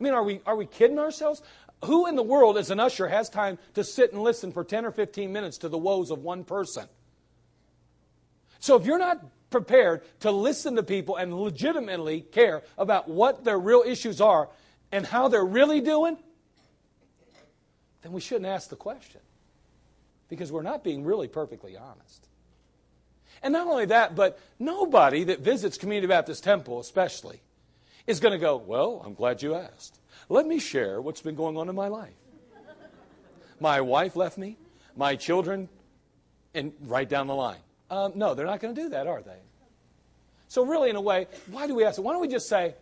I 0.01 0.05
mean, 0.05 0.15
are 0.15 0.23
we, 0.23 0.41
are 0.47 0.57
we 0.57 0.67
kidding 0.67 0.99
ourselves? 0.99 1.43
Who 1.85 2.07
in 2.07 2.17
the 2.17 2.23
world, 2.23 2.59
as 2.59 2.71
an 2.71 2.81
usher, 2.81 3.09
has 3.09 3.29
time 3.29 3.59
to 3.75 3.85
sit 3.85 4.13
and 4.13 4.23
listen 4.23 4.53
for 4.53 4.65
10 4.65 4.85
or 4.85 4.91
15 4.91 5.33
minutes 5.33 5.59
to 5.59 5.69
the 5.69 5.79
woes 5.79 6.11
of 6.11 6.23
one 6.23 6.45
person? 6.45 6.87
So 8.59 8.77
if 8.77 8.87
you're 8.87 8.99
not 8.99 9.25
prepared 9.51 10.03
to 10.21 10.31
listen 10.31 10.77
to 10.77 10.83
people 10.83 11.17
and 11.17 11.35
legitimately 11.35 12.23
care 12.23 12.63
about 12.79 13.09
what 13.09 13.45
their 13.45 13.59
real 13.59 13.83
issues 13.87 14.21
are 14.21 14.49
and 14.91 15.07
how 15.07 15.29
they're 15.29 15.45
really 15.45 15.81
doing, 15.81 16.17
then 18.03 18.13
we 18.13 18.21
shouldn't 18.21 18.47
ask 18.47 18.69
the 18.69 18.77
question 18.77 19.21
because 20.29 20.51
we're 20.51 20.63
not 20.63 20.83
being 20.83 21.05
really 21.05 21.29
perfectly 21.29 21.77
honest. 21.77 22.27
And 23.43 23.53
not 23.53 23.67
only 23.67 23.87
that, 23.87 24.15
but 24.15 24.39
nobody 24.59 25.25
that 25.25 25.41
visits 25.41 25.77
Community 25.77 26.07
Baptist 26.07 26.45
Temple, 26.45 26.81
especially, 26.81 27.41
is 28.07 28.21
going 28.21 28.33
to 28.33 28.39
go, 28.39 28.57
Well, 28.57 29.03
I'm 29.05 29.15
glad 29.15 29.43
you 29.43 29.55
asked. 29.55 29.99
Let 30.29 30.47
me 30.47 30.59
share 30.59 31.01
what's 31.01 31.21
been 31.21 31.35
going 31.35 31.57
on 31.57 31.69
in 31.69 31.75
my 31.75 31.89
life. 31.89 32.15
My 33.61 33.81
wife 33.81 34.17
left 34.17 34.39
me, 34.39 34.57
my 34.97 35.17
children, 35.17 35.69
and 36.55 36.73
right 36.83 37.09
down 37.09 37.27
the 37.27 37.35
line. 37.35 37.61
Um, 37.91 38.13
no, 38.15 38.35
they're 38.35 38.47
not 38.47 38.61
going 38.61 38.75
to 38.75 38.81
do 38.81 38.89
that, 38.91 39.07
are 39.07 39.23
they? 39.23 39.39
So, 40.49 40.65
really, 40.65 40.91
in 40.91 40.97
a 40.97 41.01
way, 41.01 41.27
why 41.51 41.67
do 41.67 41.75
we 41.75 41.85
ask? 41.85 42.01
Why 42.01 42.13
don't 42.13 42.21
we 42.21 42.29
just 42.29 42.49
say, 42.49 42.75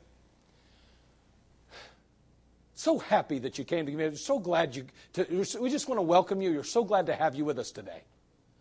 so 2.81 2.99
happy 2.99 3.39
that 3.41 3.59
you 3.59 3.65
came 3.65 3.85
to 3.85 3.93
me. 3.93 4.17
So 4.17 4.39
glad 4.39 4.75
you, 4.75 4.87
to, 5.13 5.27
we 5.61 5.69
just 5.69 5.87
want 5.87 5.99
to 5.99 6.03
welcome 6.03 6.41
you. 6.41 6.51
You're 6.51 6.65
so 6.65 6.83
glad 6.83 7.07
to 7.07 7.15
have 7.15 7.35
you 7.35 7.45
with 7.45 7.59
us 7.59 7.71
today. 7.71 8.05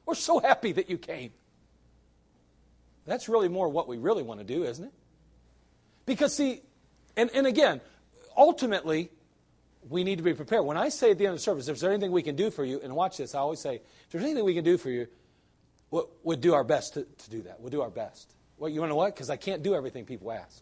We're 0.06 0.16
so 0.16 0.40
happy 0.40 0.74
that 0.74 0.90
you 0.90 0.98
came. 0.98 1.32
That's 3.10 3.28
really 3.28 3.50
more 3.50 3.68
what 3.68 3.88
we 3.88 3.98
really 3.98 4.22
want 4.22 4.40
to 4.40 4.46
do, 4.46 4.64
isn't 4.64 4.86
it? 4.86 4.94
Because, 6.06 6.36
see, 6.36 6.62
and, 7.18 7.32
and 7.34 7.48
again, 7.48 7.82
ultimately, 8.38 9.10
we 9.90 10.04
need 10.04 10.18
to 10.18 10.24
be 10.24 10.36
prepared. 10.36 10.64
When 10.64 10.78
I 10.78 10.90
say 10.90 11.10
at 11.12 11.18
the 11.18 11.26
end 11.26 11.34
of 11.34 11.40
the 11.40 11.44
service, 11.44 11.68
if 11.68 11.80
there's 11.80 11.92
anything 11.92 12.12
we 12.12 12.22
can 12.22 12.36
do 12.36 12.52
for 12.52 12.64
you, 12.64 12.80
and 12.84 12.96
watch 12.96 13.18
this, 13.18 13.34
I 13.34 13.40
always 13.40 13.60
say, 13.60 13.76
if 13.76 14.10
there's 14.12 14.24
anything 14.24 14.46
we 14.46 14.54
can 14.54 14.64
do 14.64 14.78
for 14.78 14.92
you, 14.92 15.08
we'll, 15.90 16.08
we'll 16.22 16.38
do 16.38 16.54
our 16.54 16.64
best 16.64 16.94
to, 16.94 17.04
to 17.04 17.30
do 17.32 17.42
that. 17.42 17.60
We'll 17.60 17.72
do 17.72 17.82
our 17.82 17.90
best. 17.90 18.32
Well, 18.60 18.70
you 18.70 18.80
want 18.80 18.90
to 18.90 18.94
know 18.94 18.98
what? 18.98 19.16
Because 19.16 19.32
I 19.32 19.38
can't 19.38 19.64
do 19.64 19.74
everything 19.74 20.06
people 20.06 20.32
ask. 20.32 20.62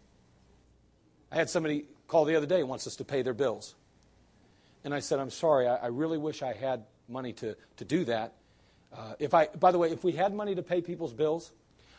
I 1.29 1.35
had 1.35 1.49
somebody 1.49 1.83
call 2.07 2.23
the 2.23 2.37
other 2.37 2.45
day 2.45 2.63
wants 2.63 2.87
us 2.87 2.95
to 2.95 3.03
pay 3.03 3.23
their 3.23 3.33
bills. 3.33 3.75
And 4.85 4.93
I 4.93 4.99
said, 5.01 5.19
I'm 5.19 5.31
sorry, 5.31 5.67
I, 5.67 5.75
I 5.75 5.87
really 5.87 6.17
wish 6.17 6.41
I 6.41 6.53
had 6.53 6.85
money 7.09 7.33
to, 7.33 7.57
to 7.75 7.83
do 7.83 8.05
that. 8.05 8.35
Uh, 8.95 9.15
if 9.19 9.33
I, 9.33 9.47
by 9.47 9.71
the 9.73 9.77
way, 9.77 9.91
if 9.91 10.05
we 10.05 10.13
had 10.13 10.33
money 10.33 10.55
to 10.55 10.63
pay 10.63 10.81
people's 10.81 11.11
bills, 11.11 11.51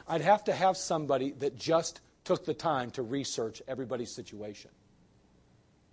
I'd 0.08 0.22
have 0.22 0.44
to 0.44 0.52
have 0.52 0.76
somebody 0.76 1.32
that 1.32 1.56
just 1.56 2.00
took 2.24 2.44
the 2.44 2.54
time 2.54 2.90
to 2.92 3.02
research 3.02 3.62
everybody's 3.68 4.14
situation. 4.14 4.70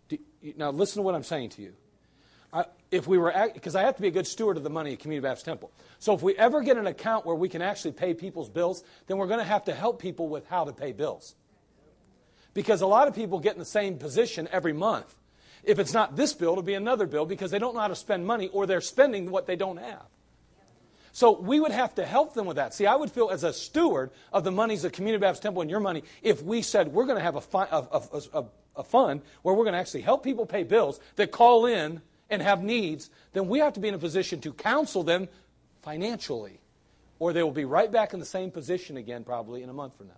Do, 0.10 0.17
now, 0.58 0.71
listen 0.71 0.97
to 0.97 1.01
what 1.01 1.15
I'm 1.15 1.23
saying 1.23 1.49
to 1.51 1.62
you. 1.62 1.73
I, 2.54 2.65
if 2.89 3.08
we 3.08 3.17
were, 3.17 3.34
because 3.54 3.75
I 3.75 3.82
have 3.82 3.95
to 3.97 4.01
be 4.01 4.08
a 4.08 4.12
good 4.12 4.28
steward 4.28 4.56
of 4.56 4.63
the 4.63 4.69
money 4.69 4.93
at 4.93 4.99
Community 4.99 5.28
Baptist 5.28 5.45
Temple. 5.45 5.71
So 5.99 6.13
if 6.13 6.21
we 6.21 6.36
ever 6.38 6.62
get 6.62 6.78
an 6.78 6.88
account 6.88 7.25
where 7.25 7.36
we 7.36 7.49
can 7.49 7.62
actually 7.62 7.91
pay 7.91 8.13
people's 8.13 8.49
bills, 8.49 8.84
then 9.08 9.17
we're 9.17 9.28
going 9.28 9.39
to 9.39 9.45
have 9.45 9.65
to 9.65 9.73
help 9.73 10.01
people 10.01 10.30
with 10.30 10.47
how 10.47 10.63
to 10.63 10.71
pay 10.71 10.93
bills. 10.93 11.36
Because 12.54 12.82
a 12.82 12.88
lot 12.88 13.10
of 13.10 13.15
people 13.15 13.39
get 13.39 13.54
in 13.54 13.60
the 13.60 13.65
same 13.65 13.97
position 13.97 14.47
every 14.51 14.71
month. 14.71 15.13
If 15.65 15.80
it's 15.80 15.93
not 15.93 16.15
this 16.15 16.34
bill, 16.34 16.51
it'll 16.51 16.63
be 16.63 16.75
another 16.75 17.08
bill 17.08 17.25
because 17.25 17.51
they 17.51 17.60
don't 17.60 17.73
know 17.73 17.82
how 17.82 17.88
to 17.89 17.95
spend 17.95 18.25
money 18.25 18.47
or 18.49 18.65
they're 18.65 18.82
spending 18.82 19.30
what 19.32 19.47
they 19.47 19.56
don't 19.56 19.78
have. 19.78 20.06
So 21.15 21.32
we 21.32 21.62
would 21.62 21.71
have 21.71 21.95
to 21.95 22.06
help 22.06 22.34
them 22.34 22.45
with 22.45 22.58
that. 22.58 22.73
See, 22.73 22.86
I 22.86 22.93
would 22.93 23.10
feel 23.10 23.30
as 23.30 23.45
a 23.45 23.54
steward 23.54 24.12
of 24.34 24.43
the 24.43 24.51
monies 24.51 24.84
of 24.84 24.91
Community 24.91 25.21
Baptist 25.21 25.43
Temple 25.43 25.62
and 25.62 25.71
your 25.71 25.80
money 25.80 26.04
if 26.21 26.43
we 26.43 26.62
said 26.62 26.89
we're 26.89 27.06
going 27.06 27.17
to 27.17 27.23
have 27.23 27.38
a, 27.38 27.41
fi- 27.41 27.69
a, 27.71 27.84
a, 27.89 28.21
a, 28.34 28.45
a 28.75 28.84
fund 28.84 29.21
where 29.41 29.56
we're 29.56 29.63
going 29.63 29.75
to 29.75 29.80
actually 29.80 30.01
help 30.01 30.25
people 30.25 30.45
pay 30.45 30.63
bills 30.63 30.99
that 31.15 31.32
call 31.32 31.67
in 31.67 32.01
and 32.30 32.41
have 32.41 32.62
needs, 32.62 33.10
then 33.32 33.47
we 33.47 33.60
have 33.60 33.71
to 33.75 33.80
be 33.80 33.88
in 33.88 33.93
a 33.93 33.97
position 33.97 34.41
to 34.41 34.51
counsel 34.51 35.04
them 35.04 35.30
financially. 35.84 36.60
Or 37.17 37.32
they 37.32 37.43
will 37.43 37.51
be 37.51 37.63
right 37.63 37.89
back 37.89 38.13
in 38.13 38.19
the 38.19 38.25
same 38.25 38.51
position 38.51 38.97
again 38.97 39.23
probably 39.23 39.63
in 39.63 39.69
a 39.69 39.73
month 39.73 39.95
from 39.95 40.08
now. 40.08 40.17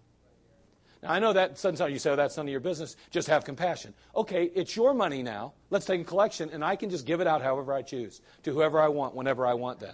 Now, 1.04 1.12
I 1.12 1.20
know 1.20 1.34
that 1.34 1.60
sometimes 1.60 1.94
you 1.94 2.00
say, 2.00 2.10
oh, 2.10 2.16
that's 2.16 2.38
none 2.38 2.48
of 2.48 2.52
your 2.52 2.60
business. 2.60 2.96
Just 3.12 3.28
have 3.28 3.46
compassion. 3.46 3.94
Okay, 4.16 4.46
it's 4.56 4.76
your 4.76 4.96
money 4.96 5.22
now. 5.22 5.54
Let's 5.70 5.86
take 5.86 6.02
a 6.02 6.06
collection, 6.06 6.50
and 6.50 6.66
I 6.66 6.76
can 6.76 6.90
just 6.90 7.06
give 7.06 7.22
it 7.22 7.28
out 7.28 7.44
however 7.44 7.72
I 7.72 7.84
choose 7.84 8.20
to 8.42 8.52
whoever 8.52 8.82
I 8.82 8.88
want, 8.88 9.14
whenever 9.14 9.46
I 9.46 9.54
want 9.54 9.80
then. 9.80 9.94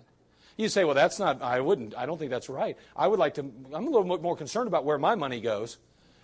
You 0.57 0.69
say, 0.69 0.83
well, 0.83 0.95
that's 0.95 1.19
not, 1.19 1.41
I 1.41 1.61
wouldn't, 1.61 1.97
I 1.97 2.05
don't 2.05 2.17
think 2.17 2.31
that's 2.31 2.49
right. 2.49 2.77
I 2.95 3.07
would 3.07 3.19
like 3.19 3.35
to, 3.35 3.41
I'm 3.41 3.87
a 3.87 3.89
little 3.89 4.05
more 4.19 4.35
concerned 4.35 4.67
about 4.67 4.85
where 4.85 4.97
my 4.97 5.15
money 5.15 5.41
goes. 5.41 5.77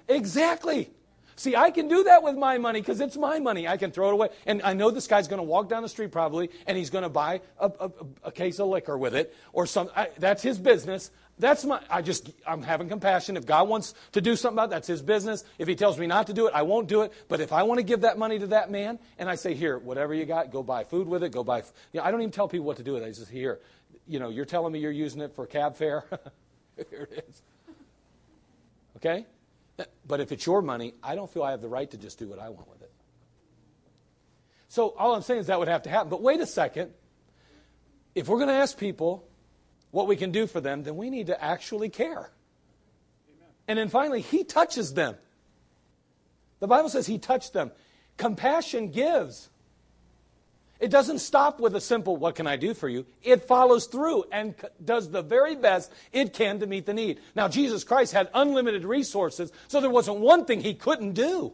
Exactly. 0.07 0.89
See, 1.39 1.55
I 1.55 1.71
can 1.71 1.87
do 1.87 2.03
that 2.03 2.21
with 2.21 2.35
my 2.35 2.57
money 2.57 2.81
because 2.81 2.99
it's 2.99 3.15
my 3.15 3.39
money. 3.39 3.65
I 3.65 3.77
can 3.77 3.91
throw 3.91 4.09
it 4.09 4.13
away. 4.13 4.27
And 4.45 4.61
I 4.61 4.73
know 4.73 4.91
this 4.91 5.07
guy's 5.07 5.29
going 5.29 5.37
to 5.37 5.43
walk 5.43 5.69
down 5.69 5.83
the 5.83 5.87
street 5.87 6.11
probably 6.11 6.49
and 6.67 6.77
he's 6.77 6.89
going 6.89 7.03
to 7.03 7.09
buy 7.09 7.39
a, 7.57 7.71
a, 7.79 7.91
a, 8.25 8.31
case 8.33 8.59
of 8.59 8.67
liquor 8.67 8.97
with 8.97 9.15
it 9.15 9.33
or 9.53 9.65
some. 9.65 9.89
I, 9.95 10.09
that's 10.17 10.43
his 10.43 10.57
business. 10.57 11.11
That's 11.37 11.63
my, 11.63 11.79
I 11.89 12.01
just, 12.01 12.29
I'm 12.45 12.61
having 12.61 12.89
compassion. 12.89 13.37
If 13.37 13.45
God 13.45 13.69
wants 13.69 13.93
to 14.11 14.19
do 14.19 14.35
something 14.35 14.57
about 14.57 14.65
it, 14.65 14.71
that's 14.71 14.87
his 14.89 15.01
business. 15.01 15.45
If 15.57 15.69
he 15.69 15.75
tells 15.75 15.97
me 15.97 16.07
not 16.07 16.27
to 16.27 16.33
do 16.33 16.47
it, 16.47 16.53
I 16.53 16.63
won't 16.63 16.89
do 16.89 17.03
it. 17.03 17.13
But 17.29 17.39
if 17.39 17.53
I 17.53 17.63
want 17.63 17.77
to 17.79 17.83
give 17.83 18.01
that 18.01 18.17
money 18.17 18.37
to 18.39 18.47
that 18.47 18.69
man 18.69 18.99
and 19.17 19.29
I 19.29 19.35
say, 19.35 19.53
here, 19.53 19.77
whatever 19.77 20.13
you 20.13 20.25
got, 20.25 20.51
go 20.51 20.61
buy 20.61 20.83
food 20.83 21.07
with 21.07 21.23
it, 21.23 21.31
go 21.31 21.45
buy, 21.45 21.59
you 21.59 21.63
know, 21.93 22.03
I 22.03 22.11
don't 22.11 22.19
even 22.19 22.31
tell 22.31 22.49
people 22.49 22.65
what 22.65 22.75
to 22.77 22.83
do 22.83 22.91
with 22.91 23.03
it. 23.03 23.05
I 23.05 23.09
just, 23.11 23.31
here, 23.31 23.59
you 24.09 24.19
know, 24.19 24.29
you're 24.29 24.45
telling 24.45 24.73
me 24.73 24.79
you're 24.79 24.91
using 24.91 25.21
it 25.21 25.35
for 25.35 25.45
cab 25.45 25.77
fare. 25.77 26.03
here 26.89 27.07
it 27.11 27.25
is. 27.29 27.41
Okay? 28.97 29.25
But 30.05 30.19
if 30.19 30.31
it's 30.31 30.45
your 30.45 30.61
money, 30.61 30.95
I 31.01 31.15
don't 31.15 31.31
feel 31.31 31.43
I 31.43 31.51
have 31.51 31.61
the 31.61 31.69
right 31.69 31.89
to 31.91 31.97
just 31.97 32.19
do 32.19 32.27
what 32.27 32.39
I 32.39 32.49
want 32.49 32.67
with 32.69 32.81
it. 32.81 32.91
So 34.67 34.89
all 34.97 35.15
I'm 35.15 35.21
saying 35.21 35.41
is 35.41 35.47
that 35.47 35.59
would 35.59 35.67
have 35.67 35.83
to 35.83 35.89
happen. 35.89 36.09
But 36.09 36.21
wait 36.21 36.41
a 36.41 36.45
second. 36.45 36.91
If 38.15 38.27
we're 38.27 38.37
going 38.37 38.49
to 38.49 38.55
ask 38.55 38.77
people, 38.77 39.29
what 39.91 40.07
we 40.07 40.15
can 40.15 40.31
do 40.31 40.47
for 40.47 40.61
them, 40.61 40.83
then 40.83 40.95
we 40.97 41.09
need 41.09 41.27
to 41.27 41.43
actually 41.43 41.89
care. 41.89 42.31
Amen. 43.27 43.49
And 43.67 43.79
then 43.79 43.89
finally, 43.89 44.21
He 44.21 44.43
touches 44.43 44.93
them. 44.93 45.15
The 46.59 46.67
Bible 46.67 46.89
says 46.89 47.07
He 47.07 47.17
touched 47.17 47.53
them. 47.53 47.71
Compassion 48.17 48.91
gives. 48.91 49.49
It 50.79 50.91
doesn't 50.91 51.19
stop 51.19 51.59
with 51.59 51.75
a 51.75 51.81
simple, 51.81 52.15
what 52.15 52.35
can 52.35 52.47
I 52.47 52.55
do 52.55 52.73
for 52.73 52.87
you? 52.87 53.05
It 53.21 53.43
follows 53.43 53.85
through 53.87 54.25
and 54.31 54.55
does 54.83 55.09
the 55.11 55.21
very 55.21 55.55
best 55.55 55.91
it 56.13 56.33
can 56.33 56.59
to 56.61 56.67
meet 56.67 56.85
the 56.85 56.93
need. 56.93 57.19
Now, 57.35 57.49
Jesus 57.49 57.83
Christ 57.83 58.13
had 58.13 58.29
unlimited 58.33 58.85
resources, 58.85 59.51
so 59.67 59.81
there 59.81 59.89
wasn't 59.89 60.19
one 60.19 60.45
thing 60.45 60.61
he 60.61 60.73
couldn't 60.73 61.13
do. 61.13 61.53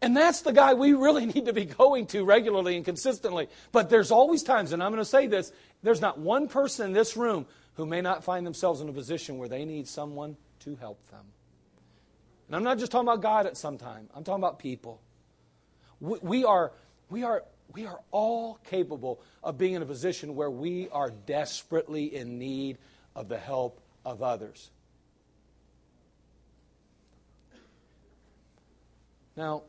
And 0.00 0.16
that's 0.16 0.40
the 0.40 0.52
guy 0.52 0.74
we 0.74 0.94
really 0.94 1.26
need 1.34 1.44
to 1.46 1.52
be 1.52 1.66
going 1.66 2.06
to 2.08 2.24
regularly 2.24 2.76
and 2.76 2.84
consistently. 2.84 3.48
But 3.70 3.90
there's 3.90 4.10
always 4.10 4.42
times, 4.42 4.72
and 4.72 4.82
I'm 4.82 4.90
going 4.90 5.02
to 5.02 5.04
say 5.04 5.26
this 5.26 5.52
there's 5.82 6.00
not 6.00 6.18
one 6.18 6.48
person 6.48 6.86
in 6.86 6.92
this 6.94 7.16
room 7.16 7.46
who 7.74 7.84
may 7.84 8.00
not 8.00 8.24
find 8.24 8.46
themselves 8.46 8.80
in 8.80 8.88
a 8.88 8.92
position 8.92 9.36
where 9.36 9.48
they 9.48 9.64
need 9.64 9.88
someone 9.88 10.36
to 10.60 10.76
help 10.76 11.06
them. 11.10 11.24
And 12.46 12.56
I'm 12.56 12.62
not 12.62 12.78
just 12.78 12.92
talking 12.92 13.08
about 13.08 13.20
God 13.20 13.46
at 13.46 13.56
some 13.56 13.76
time, 13.76 14.08
I'm 14.14 14.24
talking 14.24 14.42
about 14.42 14.58
people. 14.58 15.02
We, 16.00 16.18
we 16.22 16.44
are, 16.44 16.72
we, 17.10 17.22
are, 17.24 17.44
we 17.72 17.86
are 17.86 18.00
all 18.10 18.60
capable 18.64 19.20
of 19.42 19.58
being 19.58 19.74
in 19.74 19.82
a 19.82 19.86
position 19.86 20.34
where 20.34 20.50
we 20.50 20.88
are 20.90 21.10
desperately 21.10 22.14
in 22.14 22.38
need 22.38 22.78
of 23.16 23.28
the 23.28 23.38
help 23.38 23.80
of 24.04 24.22
others. 24.22 24.70
Now, 29.36 29.62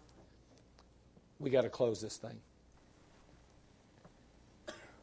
we 1.40 1.50
got 1.50 1.62
to 1.62 1.70
close 1.70 2.02
this 2.02 2.18
thing. 2.18 2.40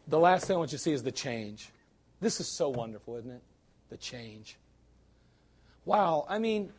The 0.06 0.18
last 0.18 0.46
thing 0.46 0.56
I 0.56 0.58
want 0.58 0.72
you 0.72 0.78
to 0.78 0.82
see 0.82 0.92
is 0.92 1.02
the 1.02 1.12
change. 1.12 1.70
This 2.20 2.40
is 2.40 2.48
so 2.48 2.68
wonderful, 2.68 3.16
isn't 3.16 3.30
it? 3.30 3.42
The 3.90 3.96
change. 3.96 4.56
Wow. 5.84 6.26
I 6.28 6.38
mean, 6.38 6.72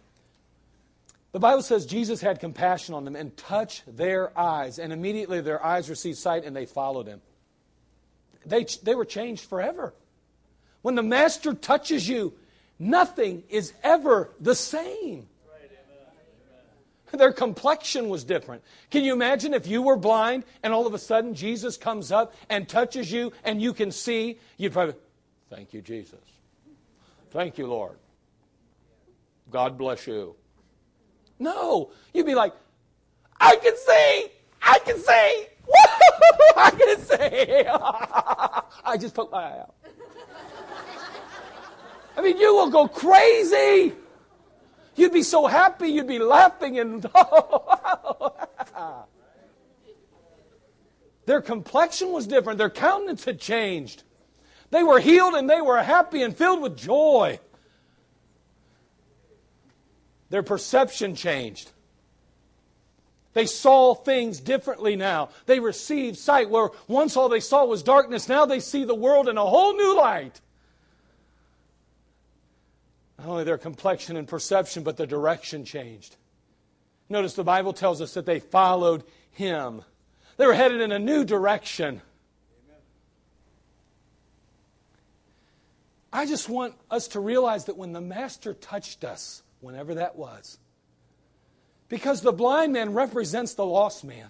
the 1.34 1.40
Bible 1.40 1.64
says 1.64 1.88
Jesus 1.88 2.22
had 2.22 2.40
compassion 2.40 2.94
on 2.94 3.06
them 3.06 3.16
and 3.16 3.36
touched 3.36 3.84
their 3.98 4.38
eyes, 4.38 4.78
and 4.78 4.94
immediately 4.94 5.42
their 5.42 5.64
eyes 5.66 5.90
received 5.90 6.20
sight 6.20 6.46
and 6.46 6.56
they 6.56 6.68
followed 6.68 7.08
him. 7.08 7.22
They, 8.46 8.66
they 8.84 8.94
were 8.94 9.06
changed 9.06 9.46
forever. 9.46 9.96
When 10.84 10.94
the 10.94 11.04
Master 11.04 11.56
touches 11.56 12.08
you, 12.08 12.34
nothing 12.78 13.44
is 13.50 13.74
ever 13.84 14.30
the 14.40 14.54
same. 14.54 15.28
Their 17.12 17.32
complexion 17.32 18.10
was 18.10 18.24
different. 18.24 18.64
Can 18.90 19.04
you 19.04 19.14
imagine 19.14 19.54
if 19.54 19.68
you 19.68 19.82
were 19.82 19.98
blind 19.98 20.46
and 20.64 20.74
all 20.74 20.88
of 20.88 20.94
a 20.94 21.00
sudden 21.00 21.36
Jesus 21.36 21.78
comes 21.78 22.12
up 22.12 22.34
and 22.50 22.68
touches 22.68 23.12
you 23.12 23.34
and 23.44 23.62
you 23.62 23.74
can 23.74 23.92
see? 23.92 24.40
You'd 24.58 24.74
probably, 24.74 24.96
thank 25.50 25.74
you, 25.74 25.82
Jesus. 25.82 26.20
Thank 27.30 27.58
you, 27.58 27.68
Lord. 27.68 27.98
God 29.52 29.78
bless 29.78 30.08
you. 30.08 30.36
No, 31.44 31.92
you'd 32.14 32.26
be 32.26 32.36
like, 32.36 32.54
I 33.38 33.58
can 33.58 33.76
see, 33.76 34.28
I 34.62 34.80
can 34.80 34.98
see, 34.98 35.48
I 36.58 36.70
can 36.72 37.00
see. 37.02 37.66
I 38.86 38.98
just 38.98 39.14
poked 39.14 39.34
my 39.34 39.44
eye 39.44 39.60
out. 39.60 39.76
I 42.16 42.22
mean, 42.22 42.38
you 42.38 42.56
will 42.56 42.70
go 42.70 42.88
crazy. 42.88 43.92
You'd 44.96 45.12
be 45.12 45.24
so 45.24 45.46
happy, 45.48 45.90
you'd 45.90 46.08
be 46.08 46.20
laughing 46.20 46.80
and. 46.80 47.06
Their 51.26 51.42
complexion 51.42 52.12
was 52.12 52.28
different, 52.28 52.58
their 52.58 52.70
countenance 52.70 53.24
had 53.24 53.40
changed. 53.40 54.04
They 54.72 54.84
were 54.84 55.00
healed 55.00 55.36
and 55.36 55.50
they 55.50 55.62
were 55.62 55.82
happy 55.82 56.22
and 56.22 56.36
filled 56.36 56.62
with 56.62 56.76
joy. 56.78 57.40
Their 60.34 60.42
perception 60.42 61.14
changed. 61.14 61.70
They 63.34 63.46
saw 63.46 63.94
things 63.94 64.40
differently 64.40 64.96
now. 64.96 65.30
They 65.46 65.60
received 65.60 66.18
sight 66.18 66.50
where 66.50 66.70
once 66.88 67.16
all 67.16 67.30
they 67.30 67.40
saw 67.40 67.66
was 67.66 67.84
darkness. 67.84 68.28
Now 68.28 68.48
they 68.48 68.60
see 68.60 68.84
the 68.84 68.96
world 68.96 69.30
in 69.30 69.38
a 69.38 69.46
whole 69.46 69.76
new 69.76 69.96
light. 69.96 70.42
Not 73.20 73.28
only 73.28 73.44
their 73.44 73.60
complexion 73.60 74.18
and 74.18 74.28
perception, 74.28 74.82
but 74.82 74.98
the 74.98 75.06
direction 75.06 75.66
changed. 75.66 76.16
Notice 77.10 77.36
the 77.36 77.44
Bible 77.44 77.72
tells 77.72 78.02
us 78.02 78.16
that 78.16 78.26
they 78.26 78.40
followed 78.40 79.04
him. 79.30 79.84
They 80.38 80.48
were 80.48 80.56
headed 80.56 80.82
in 80.82 80.92
a 80.92 80.98
new 80.98 81.24
direction. 81.24 82.02
I 86.12 86.26
just 86.26 86.50
want 86.50 86.74
us 86.90 87.10
to 87.10 87.20
realize 87.20 87.66
that 87.66 87.78
when 87.78 87.94
the 87.94 88.02
Master 88.02 88.56
touched 88.56 89.04
us, 89.04 89.43
whenever 89.64 89.96
that 89.96 90.16
was, 90.16 90.58
because 91.90 92.22
the 92.22 92.34
blind 92.34 92.74
man 92.74 92.94
represents 92.94 93.54
the 93.54 93.66
lost 93.66 94.04
man. 94.04 94.30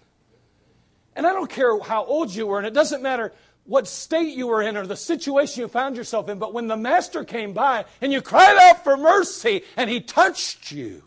And 1.16 1.28
I 1.28 1.34
don't 1.34 1.50
care 1.50 1.78
how 1.80 2.06
old 2.06 2.34
you 2.34 2.48
were, 2.48 2.58
and 2.58 2.68
it 2.68 2.74
doesn't 2.74 3.02
matter 3.02 3.34
what 3.66 3.88
state 3.88 4.36
you 4.36 4.48
were 4.48 4.62
in 4.62 4.78
or 4.78 4.86
the 4.86 4.96
situation 4.96 5.62
you 5.62 5.68
found 5.68 5.96
yourself 5.96 6.30
in, 6.30 6.38
but 6.38 6.54
when 6.54 6.68
the 6.68 6.78
Master 6.78 7.24
came 7.24 7.54
by 7.54 7.86
and 8.02 8.12
you 8.12 8.22
cried 8.22 8.58
out 8.58 8.84
for 8.84 8.98
mercy 8.98 9.64
and 9.78 9.90
he 9.90 10.02
touched 10.02 10.72
you, 10.72 11.02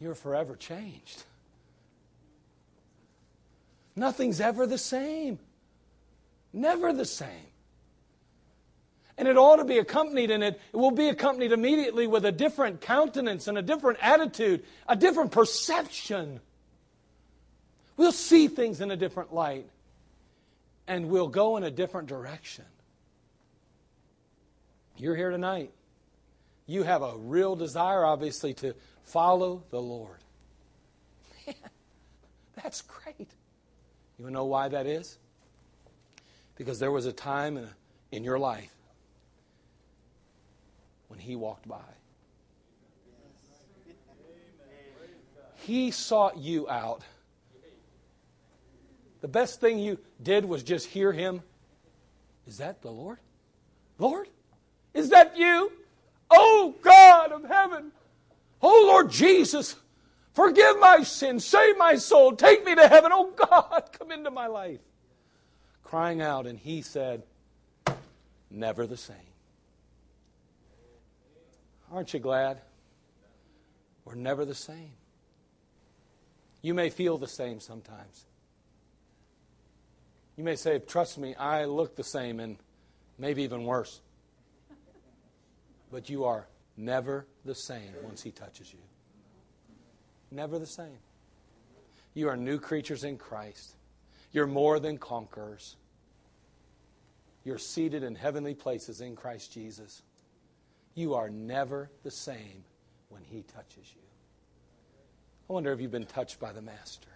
you're 0.00 0.14
forever 0.14 0.56
changed. 0.56 1.24
Nothing's 3.96 4.40
ever 4.40 4.66
the 4.66 4.78
same. 4.78 5.38
Never 6.52 6.92
the 6.92 7.04
same. 7.04 7.53
And 9.16 9.28
it 9.28 9.36
ought 9.36 9.56
to 9.56 9.64
be 9.64 9.78
accompanied, 9.78 10.30
and 10.30 10.42
it, 10.42 10.60
it 10.72 10.76
will 10.76 10.90
be 10.90 11.08
accompanied 11.08 11.52
immediately 11.52 12.06
with 12.06 12.24
a 12.24 12.32
different 12.32 12.80
countenance 12.80 13.46
and 13.46 13.56
a 13.56 13.62
different 13.62 13.98
attitude, 14.02 14.64
a 14.88 14.96
different 14.96 15.30
perception. 15.30 16.40
We'll 17.96 18.12
see 18.12 18.48
things 18.48 18.80
in 18.80 18.90
a 18.90 18.96
different 18.96 19.32
light, 19.32 19.68
and 20.88 21.08
we'll 21.08 21.28
go 21.28 21.56
in 21.56 21.62
a 21.62 21.70
different 21.70 22.08
direction. 22.08 22.64
You're 24.96 25.14
here 25.14 25.30
tonight. 25.30 25.70
You 26.66 26.82
have 26.82 27.02
a 27.02 27.16
real 27.16 27.54
desire, 27.54 28.04
obviously, 28.04 28.54
to 28.54 28.74
follow 29.04 29.62
the 29.70 29.80
Lord. 29.80 30.18
Man, 31.46 31.54
that's 32.62 32.82
great. 32.82 33.28
You 34.18 34.30
know 34.30 34.46
why 34.46 34.68
that 34.68 34.86
is? 34.86 35.18
Because 36.56 36.80
there 36.80 36.90
was 36.90 37.06
a 37.06 37.12
time 37.12 37.58
in, 37.58 37.68
in 38.10 38.24
your 38.24 38.38
life 38.38 38.74
when 41.14 41.22
he 41.22 41.36
walked 41.36 41.68
by. 41.68 41.76
He 45.58 45.92
sought 45.92 46.36
you 46.38 46.68
out. 46.68 47.02
The 49.20 49.28
best 49.28 49.60
thing 49.60 49.78
you 49.78 49.98
did 50.22 50.44
was 50.44 50.64
just 50.64 50.88
hear 50.88 51.12
him. 51.12 51.40
Is 52.48 52.58
that 52.58 52.82
the 52.82 52.90
Lord? 52.90 53.18
Lord? 53.98 54.28
Is 54.92 55.10
that 55.10 55.38
you? 55.38 55.70
Oh 56.30 56.74
God 56.82 57.30
of 57.30 57.44
heaven. 57.44 57.92
Oh 58.60 58.86
Lord 58.88 59.08
Jesus, 59.10 59.76
forgive 60.32 60.80
my 60.80 61.04
sins, 61.04 61.44
save 61.44 61.78
my 61.78 61.94
soul, 61.94 62.32
take 62.32 62.64
me 62.64 62.74
to 62.74 62.88
heaven. 62.88 63.12
Oh 63.14 63.30
God, 63.36 63.88
come 63.96 64.10
into 64.10 64.32
my 64.32 64.48
life. 64.48 64.80
Crying 65.84 66.20
out, 66.20 66.46
and 66.46 66.58
he 66.58 66.82
said, 66.82 67.22
Never 68.50 68.86
the 68.86 68.96
same. 68.96 69.33
Aren't 71.94 72.12
you 72.12 72.18
glad? 72.18 72.60
We're 74.04 74.16
never 74.16 74.44
the 74.44 74.54
same. 74.54 74.90
You 76.60 76.74
may 76.74 76.90
feel 76.90 77.18
the 77.18 77.28
same 77.28 77.60
sometimes. 77.60 78.26
You 80.36 80.42
may 80.42 80.56
say, 80.56 80.80
Trust 80.80 81.18
me, 81.18 81.36
I 81.36 81.66
look 81.66 81.94
the 81.94 82.02
same 82.02 82.40
and 82.40 82.56
maybe 83.16 83.44
even 83.44 83.62
worse. 83.62 84.00
But 85.92 86.10
you 86.10 86.24
are 86.24 86.48
never 86.76 87.26
the 87.44 87.54
same 87.54 87.92
once 88.02 88.22
He 88.22 88.32
touches 88.32 88.72
you. 88.72 88.80
Never 90.32 90.58
the 90.58 90.66
same. 90.66 90.98
You 92.14 92.28
are 92.28 92.36
new 92.36 92.58
creatures 92.58 93.04
in 93.04 93.18
Christ. 93.18 93.76
You're 94.32 94.48
more 94.48 94.80
than 94.80 94.98
conquerors. 94.98 95.76
You're 97.44 97.58
seated 97.58 98.02
in 98.02 98.16
heavenly 98.16 98.54
places 98.54 99.00
in 99.00 99.14
Christ 99.14 99.52
Jesus. 99.52 100.02
You 100.94 101.14
are 101.14 101.28
never 101.28 101.90
the 102.02 102.10
same 102.10 102.64
when 103.08 103.22
He 103.24 103.42
touches 103.42 103.92
you. 103.94 104.02
I 105.48 105.52
wonder 105.52 105.72
if 105.72 105.80
you've 105.80 105.90
been 105.90 106.06
touched 106.06 106.40
by 106.40 106.52
the 106.52 106.62
Master. 106.62 107.08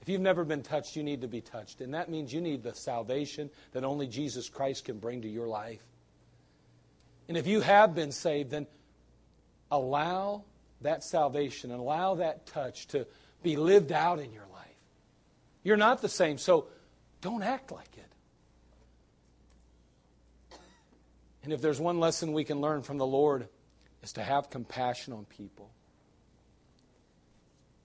If 0.00 0.08
you've 0.08 0.20
never 0.20 0.44
been 0.44 0.62
touched, 0.62 0.96
you 0.96 1.02
need 1.02 1.20
to 1.20 1.28
be 1.28 1.42
touched. 1.42 1.80
And 1.80 1.92
that 1.94 2.08
means 2.08 2.32
you 2.32 2.40
need 2.40 2.62
the 2.62 2.74
salvation 2.74 3.50
that 3.72 3.84
only 3.84 4.06
Jesus 4.06 4.48
Christ 4.48 4.86
can 4.86 4.98
bring 4.98 5.22
to 5.22 5.28
your 5.28 5.46
life. 5.46 5.82
And 7.28 7.36
if 7.36 7.46
you 7.46 7.60
have 7.60 7.94
been 7.94 8.10
saved, 8.10 8.50
then 8.50 8.66
allow 9.70 10.44
that 10.80 11.04
salvation 11.04 11.70
and 11.70 11.80
allow 11.80 12.14
that 12.16 12.46
touch 12.46 12.86
to 12.88 13.06
be 13.42 13.56
lived 13.56 13.92
out 13.92 14.18
in 14.18 14.32
your 14.32 14.46
life. 14.52 14.66
You're 15.62 15.76
not 15.76 16.00
the 16.00 16.08
same, 16.08 16.38
so 16.38 16.66
don't 17.20 17.42
act 17.42 17.70
like 17.70 17.96
it. 17.96 18.12
And 21.42 21.52
if 21.52 21.60
there's 21.60 21.80
one 21.80 22.00
lesson 22.00 22.32
we 22.32 22.44
can 22.44 22.60
learn 22.60 22.82
from 22.82 22.98
the 22.98 23.06
Lord, 23.06 23.48
is 24.02 24.12
to 24.12 24.22
have 24.22 24.50
compassion 24.50 25.12
on 25.12 25.24
people. 25.24 25.70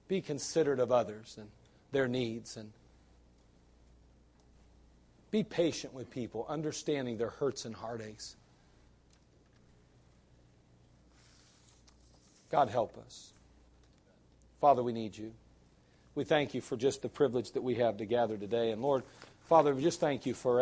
Be 0.08 0.22
considerate 0.22 0.80
of 0.80 0.92
others 0.92 1.36
and 1.40 1.50
their 1.92 2.08
needs 2.08 2.58
and 2.58 2.72
be 5.32 5.44
patient 5.44 5.94
with 5.94 6.10
people, 6.10 6.46
understanding 6.48 7.18
their 7.18 7.30
hurts 7.30 7.66
and 7.66 7.76
heartaches. 7.76 8.36
God 12.50 12.70
help 12.70 12.98
us. 13.06 13.34
Father, 14.62 14.82
we 14.82 14.94
need 14.94 15.18
you. 15.18 15.34
We 16.14 16.24
thank 16.24 16.54
you 16.54 16.62
for 16.62 16.78
just 16.78 17.02
the 17.02 17.10
privilege 17.10 17.52
that 17.52 17.64
we 17.64 17.76
have 17.76 17.98
to 17.98 18.06
gather 18.06 18.38
today. 18.38 18.72
And 18.72 18.82
Lord, 18.82 19.04
Father, 19.50 19.76
we 19.76 19.84
just 19.84 20.00
thank 20.00 20.26
you 20.26 20.34
for 20.34 20.54